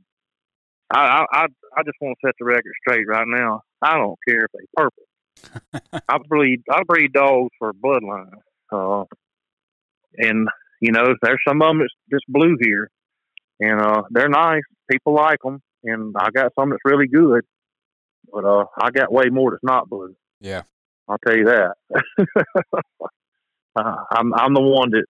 [0.92, 1.46] I I
[1.78, 3.62] I, just want to set the record straight right now.
[3.82, 6.02] I don't care if they purple.
[6.10, 8.32] I breed I breed dogs for bloodline.
[8.72, 9.06] Uh,
[10.18, 10.48] and
[10.82, 12.90] you know, there's some of them that's just blue here,
[13.60, 14.64] and uh, they're nice.
[14.90, 17.42] People like them, and I got some that's really good.
[18.32, 20.16] But uh, I got way more that's not blue.
[20.40, 20.64] Yeah.
[21.08, 21.74] I'll tell you that.
[23.76, 25.06] uh, I'm I'm the one that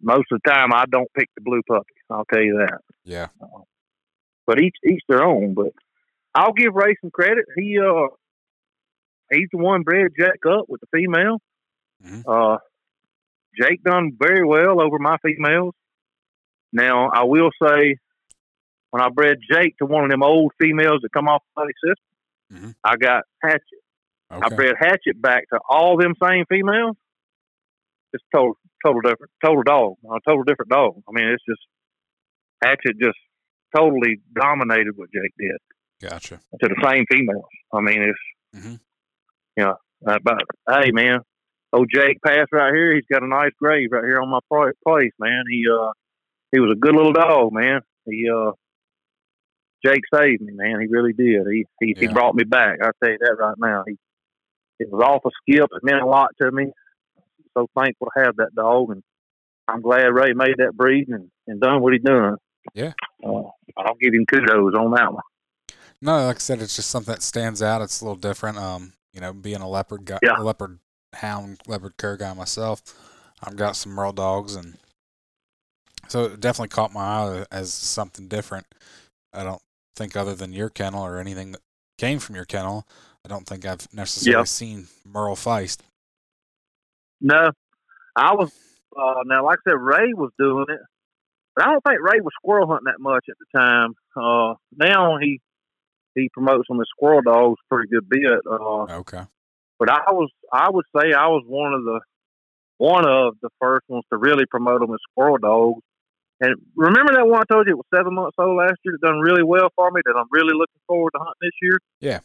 [0.00, 1.94] most of the time I don't pick the blue puppy.
[2.10, 2.78] I'll tell you that.
[3.04, 3.28] Yeah.
[4.46, 5.54] But each each their own.
[5.54, 5.72] But
[6.34, 7.46] I'll give Ray some credit.
[7.56, 8.08] He uh
[9.32, 11.40] he's the one bred Jack up with the female.
[12.04, 12.24] Mhm.
[12.26, 12.58] Uh,
[13.58, 15.74] Jake done very well over my females.
[16.72, 17.96] Now I will say,
[18.90, 21.72] when I bred Jake to one of them old females that come off the buddy
[21.82, 22.74] system, Mhm.
[22.84, 23.80] I got Hatchet.
[24.30, 26.96] I bred Hatchet back to all them same females.
[28.12, 31.02] It's total, total different, total dog, a total different dog.
[31.08, 31.62] I mean, it's just
[32.62, 33.18] Hatchet just
[33.74, 35.56] totally dominated what Jake did
[36.00, 36.40] Gotcha.
[36.60, 37.44] to the same females.
[37.72, 38.80] I mean, it's Mhm.
[39.56, 40.38] you know, Uh, but
[40.70, 41.20] hey, man,
[41.72, 42.94] old Jake passed right here.
[42.94, 45.44] He's got a nice grave right here on my place, man.
[45.50, 45.92] He uh
[46.52, 47.80] he was a good little dog, man.
[48.06, 48.52] He uh
[49.84, 50.80] Jake saved me, man.
[50.80, 51.46] He really did.
[51.50, 52.00] He he, yeah.
[52.08, 52.78] he brought me back.
[52.82, 53.84] I tell you that right now.
[53.86, 53.96] He
[54.80, 55.68] it was off a skip.
[55.72, 56.72] It meant a lot to me.
[57.56, 59.02] So thankful to have that dog, and
[59.68, 62.36] I'm glad Ray made that breed and, and done what he done.
[62.74, 62.92] Yeah,
[63.24, 63.42] uh,
[63.76, 65.22] I'll give him kudos on that one.
[66.00, 67.82] No, like I said, it's just something that stands out.
[67.82, 68.58] It's a little different.
[68.58, 70.38] Um, you know, being a leopard guy, yeah.
[70.38, 70.78] leopard
[71.14, 72.82] hound, leopard cur guy myself,
[73.42, 74.76] I've got some merle dogs, and
[76.08, 78.66] so it definitely caught my eye as something different.
[79.32, 79.62] I don't
[79.96, 81.60] think other than your kennel or anything that
[81.98, 82.86] came from your kennel,
[83.24, 84.48] I don't think I've necessarily yep.
[84.48, 85.78] seen Merle Feist.
[87.20, 87.50] No,
[88.16, 88.52] I was
[88.96, 90.80] uh, now, like I said, Ray was doing it,
[91.54, 93.94] but I don't think Ray was squirrel hunting that much at the time.
[94.16, 95.40] Uh, now he
[96.14, 98.40] he promotes on the squirrel dogs pretty good bit.
[98.46, 99.22] Uh, okay,
[99.78, 102.00] but I was I would say I was one of the
[102.78, 105.82] one of the first ones to really promote them as squirrel dogs.
[106.40, 109.06] And remember that one I told you it was seven months old last year that
[109.06, 111.78] done really well for me that I'm really looking forward to hunting this year?
[112.00, 112.20] Yeah.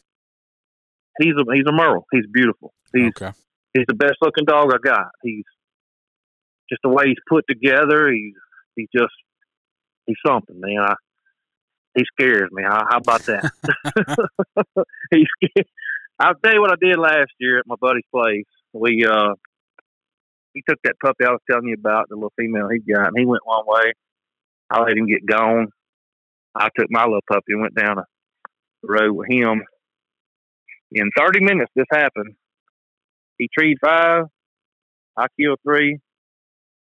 [1.22, 2.06] He's a he's a Merle.
[2.12, 2.74] He's beautiful.
[2.94, 3.32] He's okay.
[3.74, 5.10] he's the best looking dog I got.
[5.22, 5.46] He's
[6.70, 8.10] just the way he's put together.
[8.12, 8.34] He's
[8.76, 9.14] he's just
[10.06, 10.80] he's something, man.
[10.80, 10.94] I,
[11.96, 12.64] he scares me.
[12.64, 13.52] How, how about that?
[15.12, 15.28] he's
[16.20, 18.46] I'll tell you what I did last year at my buddy's place.
[18.74, 19.34] We uh
[20.54, 23.18] he took that puppy I was telling you about, the little female he got, and
[23.18, 23.94] he went one way.
[24.70, 25.68] I let him get gone.
[26.56, 28.04] I took my little puppy and went down the
[28.84, 29.64] road with him.
[30.92, 32.36] In 30 minutes, this happened.
[33.38, 34.26] He treed five.
[35.16, 36.00] I killed three.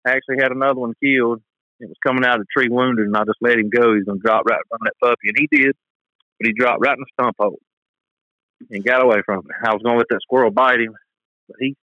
[0.06, 1.40] I Actually, had another one killed.
[1.80, 3.94] It was coming out of the tree wounded, and I just let him go.
[3.94, 5.28] He's going to drop right from that puppy.
[5.28, 5.74] And he did,
[6.38, 7.58] but he dropped right in the stump hole
[8.70, 9.56] and got away from it.
[9.66, 10.94] I was going to let that squirrel bite him,
[11.48, 11.76] but he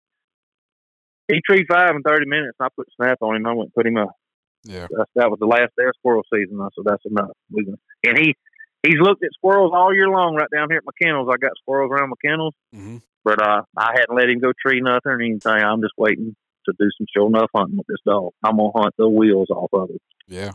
[1.28, 2.56] he treed five in thirty minutes.
[2.60, 3.46] And I put snap on him.
[3.46, 4.16] I went and put him up.
[4.64, 6.60] Yeah, that's, that was the last day of squirrel season.
[6.62, 7.32] I said that's enough.
[7.52, 7.68] We,
[8.06, 8.36] and he
[8.84, 11.30] he's looked at squirrels all year long right down here at my kennels.
[11.32, 12.98] I got squirrels around my kennels, mm-hmm.
[13.26, 15.52] but uh, I hadn't let him go tree nothing or anything.
[15.52, 16.36] I'm just waiting
[16.66, 18.32] to do some show enough hunting with this dog.
[18.44, 20.02] I'm gonna hunt the wheels off of it.
[20.28, 20.52] Yeah,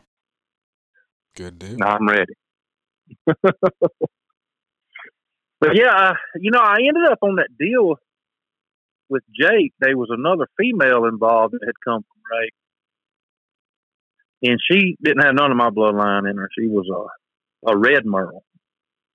[1.35, 1.77] good deal.
[1.83, 2.35] I'm ready.
[3.27, 3.43] but
[5.75, 7.97] yeah, you know, I ended up on that deal
[9.09, 12.51] with Jake, there was another female involved that had come from Ray,
[14.51, 16.49] and she didn't have none of my bloodline in her.
[16.59, 18.45] She was a a red merle,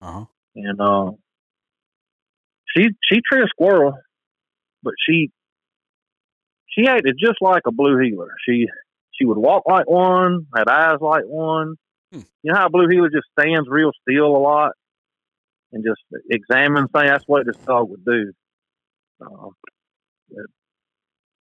[0.02, 0.26] uh-huh.
[0.56, 1.12] and uh,
[2.76, 3.94] she she treated squirrel,
[4.84, 5.32] but she
[6.72, 8.30] she acted just like a blue heeler.
[8.48, 8.68] She
[9.14, 11.76] she would walk like one, had eyes like one.
[12.12, 12.22] Hmm.
[12.44, 14.72] You know how a blue heeler just stands real still a lot
[15.72, 17.10] and just examines things.
[17.10, 18.32] That's what this dog would do.
[19.22, 19.50] Uh,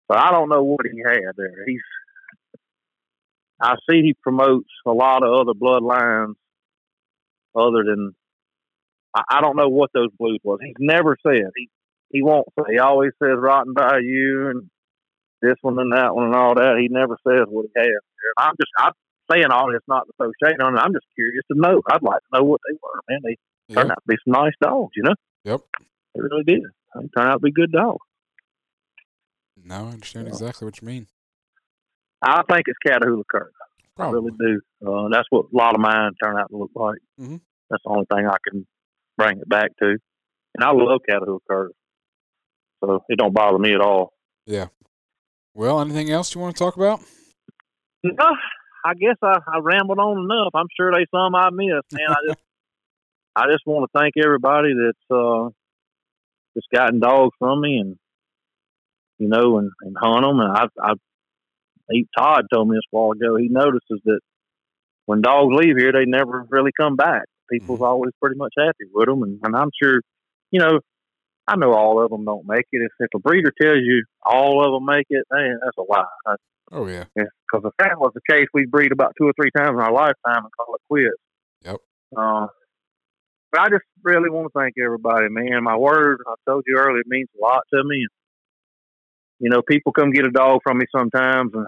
[0.09, 1.65] but I don't know what he had there.
[1.67, 1.83] He's
[3.61, 6.35] I see he promotes a lot of other bloodlines
[7.55, 8.15] other than
[9.15, 10.59] I, I don't know what those blues was.
[10.63, 11.69] He's never said he
[12.11, 12.75] he won't say.
[12.75, 14.71] He always says Rotten Bayou and
[15.47, 16.79] this one and that one and all that.
[16.81, 18.03] He never says what he has.
[18.39, 18.93] I'm just I'm
[19.31, 20.81] saying all this not to throw shade on it.
[20.81, 21.81] I'm just curious to know.
[21.89, 23.01] I'd like to know what they were.
[23.09, 23.37] Man, they
[23.69, 23.79] yep.
[23.79, 24.93] turned out to be some nice dogs.
[24.97, 25.15] You know.
[25.45, 25.61] Yep.
[26.15, 26.63] They really did.
[26.95, 28.05] They turned out to be good dogs.
[29.65, 31.07] No, I understand exactly what you mean.
[32.23, 33.53] I think it's Catahoula curs.
[33.99, 34.61] I really do.
[34.87, 36.99] Uh, that's what a lot of mine turn out to look like.
[37.21, 37.37] Mm-hmm.
[37.71, 38.67] That's the only thing I can
[39.17, 39.97] bring it back to.
[40.55, 41.73] And I love Catahoula curs,
[42.81, 44.13] so it don't bother me at all.
[44.47, 44.67] Yeah.
[45.57, 47.01] Well, anything else you want to talk about?
[48.05, 48.27] No,
[48.85, 50.53] I guess I, I rambled on enough.
[50.55, 52.11] I'm sure there's some I missed, man.
[52.11, 52.41] I just
[53.37, 55.49] I just want to thank everybody that's uh,
[56.55, 57.97] just gotten dogs from me and
[59.19, 60.41] you know, and, and hunt them.
[60.41, 60.93] And I, I,
[61.91, 63.37] he, Todd told me this a while ago.
[63.37, 64.21] He notices that
[65.07, 67.23] when dogs leave here, they never really come back.
[67.51, 67.89] People's mm-hmm.
[67.89, 70.03] always pretty much happy with them, and, and I'm sure,
[70.51, 70.81] you know,
[71.49, 72.83] I know all of them don't make it.
[72.83, 76.05] If, if a breeder tells you all of them make it, hey, that's a lie.
[76.27, 76.43] That's,
[76.73, 79.75] oh yeah, because if that was the case, we'd breed about two or three times
[79.75, 81.15] in our lifetime and call it quits.
[81.65, 81.77] Yep.
[82.17, 82.47] Uh,
[83.53, 85.63] but I just really want to thank everybody, man.
[85.63, 88.07] My word, I told you earlier, it means a lot to me
[89.39, 91.67] you know, people come get a dog from me sometimes, and,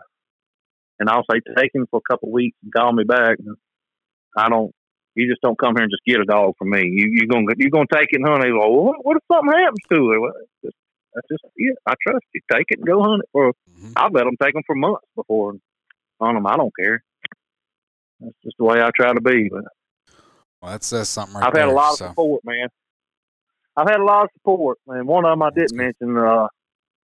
[0.98, 3.36] and I'll say take him for a couple of weeks and call me back.
[3.38, 3.56] And
[4.36, 4.72] I don't.
[5.18, 6.82] You just don't come here and just get a dog from me.
[6.84, 8.52] You you gonna you gonna take it and hunt it.
[8.52, 10.20] Well, what, what if something happens to it?
[10.20, 10.32] Well,
[10.64, 10.76] just,
[11.12, 11.72] that's just yeah.
[11.88, 12.40] I trust you.
[12.52, 13.50] Take it and go hunt it for.
[13.50, 13.92] Mm-hmm.
[13.96, 15.54] I'll let them take them for months before
[16.20, 16.46] on them.
[16.46, 17.02] I don't care.
[18.20, 19.48] That's just the way I try to be.
[19.48, 19.64] But
[20.62, 21.34] well, that says something.
[21.34, 22.04] Right I've there, had a lot so.
[22.04, 22.68] of support, man.
[23.76, 26.46] I've had a lot of support, and one of them I didn't mention, uh,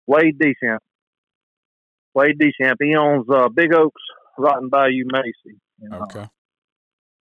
[0.08, 0.84] Wade Deschamps.
[2.14, 2.78] Wade Deschamps.
[2.80, 4.02] He owns uh, Big Oaks
[4.36, 5.60] Rotten Bayou Macy.
[5.80, 6.26] And, uh, Okay.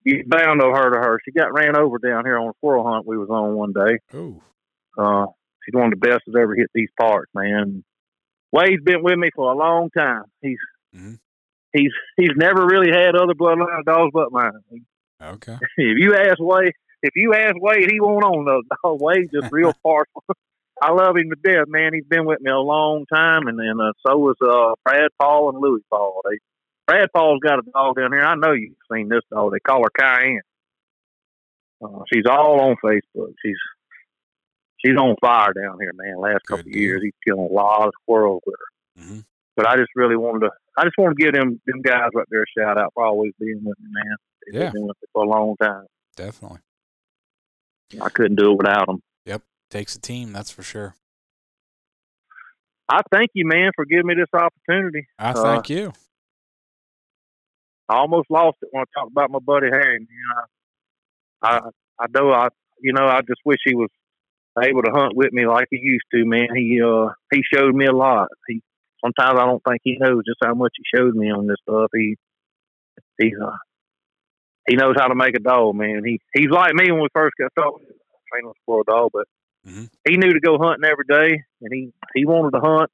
[0.05, 1.19] You bound to have heard of her.
[1.25, 3.99] She got ran over down here on a squirrel hunt we was on one day.
[4.13, 4.41] Oh,
[4.97, 5.25] Uh,
[5.63, 7.83] she's one of the best that's ever hit these parts, man.
[8.51, 10.23] Wade's been with me for a long time.
[10.41, 10.59] He's
[10.95, 11.19] Mhm.
[11.73, 14.51] he's he's never really had other bloodline dogs but mine.
[15.21, 15.57] okay.
[15.77, 19.01] If you ask Wade, if you ask Wade, he won't own those dogs.
[19.01, 20.23] Wade's just real partial.
[20.81, 21.93] I love him to death, man.
[21.93, 25.49] He's been with me a long time, and then uh, so was uh, Brad Paul
[25.49, 26.21] and Louis Paul.
[26.29, 26.37] They,
[26.87, 28.21] Brad Paul's got a dog down here.
[28.21, 29.51] I know you've seen this dog.
[29.53, 30.41] They call her Cayenne.
[31.83, 33.33] Uh, she's all on Facebook.
[33.43, 33.57] She's
[34.83, 36.19] she's on fire down here, man.
[36.19, 39.03] Last Good couple of years, he's killing a lot of squirrels with her.
[39.03, 39.19] hmm
[39.55, 40.51] But I just really wanted to.
[40.77, 43.31] I just want to give them them guys right there a shout out for always
[43.39, 44.15] being with me, man.
[44.45, 44.71] They've Yeah.
[44.71, 45.85] been with me for a long time.
[46.15, 46.59] Definitely
[48.01, 49.01] I couldn't do it without them.
[49.25, 50.33] Yep, takes a team.
[50.33, 50.95] That's for sure.
[52.87, 55.07] I thank you, man, for giving me this opportunity.
[55.17, 55.93] I Uh, thank you.
[57.87, 59.99] I almost lost it when I talked about my buddy Harry.
[59.99, 60.07] Man.
[61.41, 61.59] I, I,
[61.99, 62.47] I know I,
[62.81, 63.89] you know, I just wish he was
[64.61, 66.47] able to hunt with me like he used to, man.
[66.55, 68.29] He, uh, he showed me a lot.
[68.47, 68.61] He,
[69.03, 71.91] sometimes I don't think he knows just how much he showed me on this stuff.
[71.93, 72.15] He,
[73.19, 73.57] he's, uh,
[74.67, 76.01] he knows how to make a dog, man.
[76.05, 77.85] He, he's like me when we first got started
[78.31, 79.27] training for a dog, but
[79.67, 79.89] Mhm.
[80.07, 82.91] he knew to go hunting every day, and he, he wanted to hunt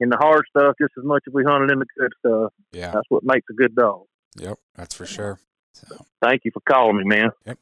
[0.00, 2.52] in the hard stuff just as much as we hunted in the good stuff.
[2.72, 2.90] Yeah.
[2.92, 4.04] That's what makes a good dog.
[4.36, 4.58] Yep.
[4.74, 5.38] That's for sure.
[5.74, 7.30] So, Thank you for calling me, man.
[7.46, 7.58] Yep.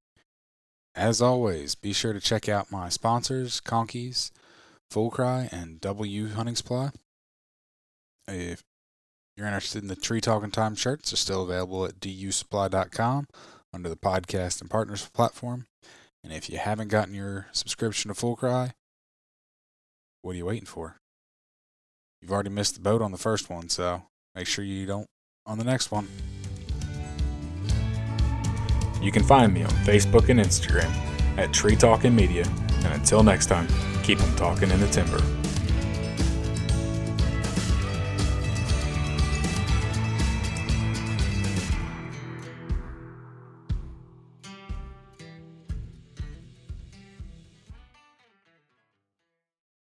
[0.94, 4.30] As always, be sure to check out my sponsors, Conkeys,
[4.90, 6.90] Full Cry, and DU Hunting Supply.
[8.28, 8.62] If
[9.36, 13.26] you're interested in the Tree Talking Time shirts, they're still available at dusupply.com
[13.72, 15.66] under the podcast and partners platform.
[16.22, 18.74] And if you haven't gotten your subscription to Full Cry,
[20.20, 20.96] what are you waiting for?
[22.20, 24.02] You've already missed the boat on the first one, so
[24.34, 25.08] make sure you don't
[25.46, 26.06] on the next one.
[29.02, 30.90] You can find me on Facebook and Instagram
[31.36, 32.46] at Tree Talking Media.
[32.84, 33.66] And until next time,
[34.02, 35.20] keep them talking in the timber.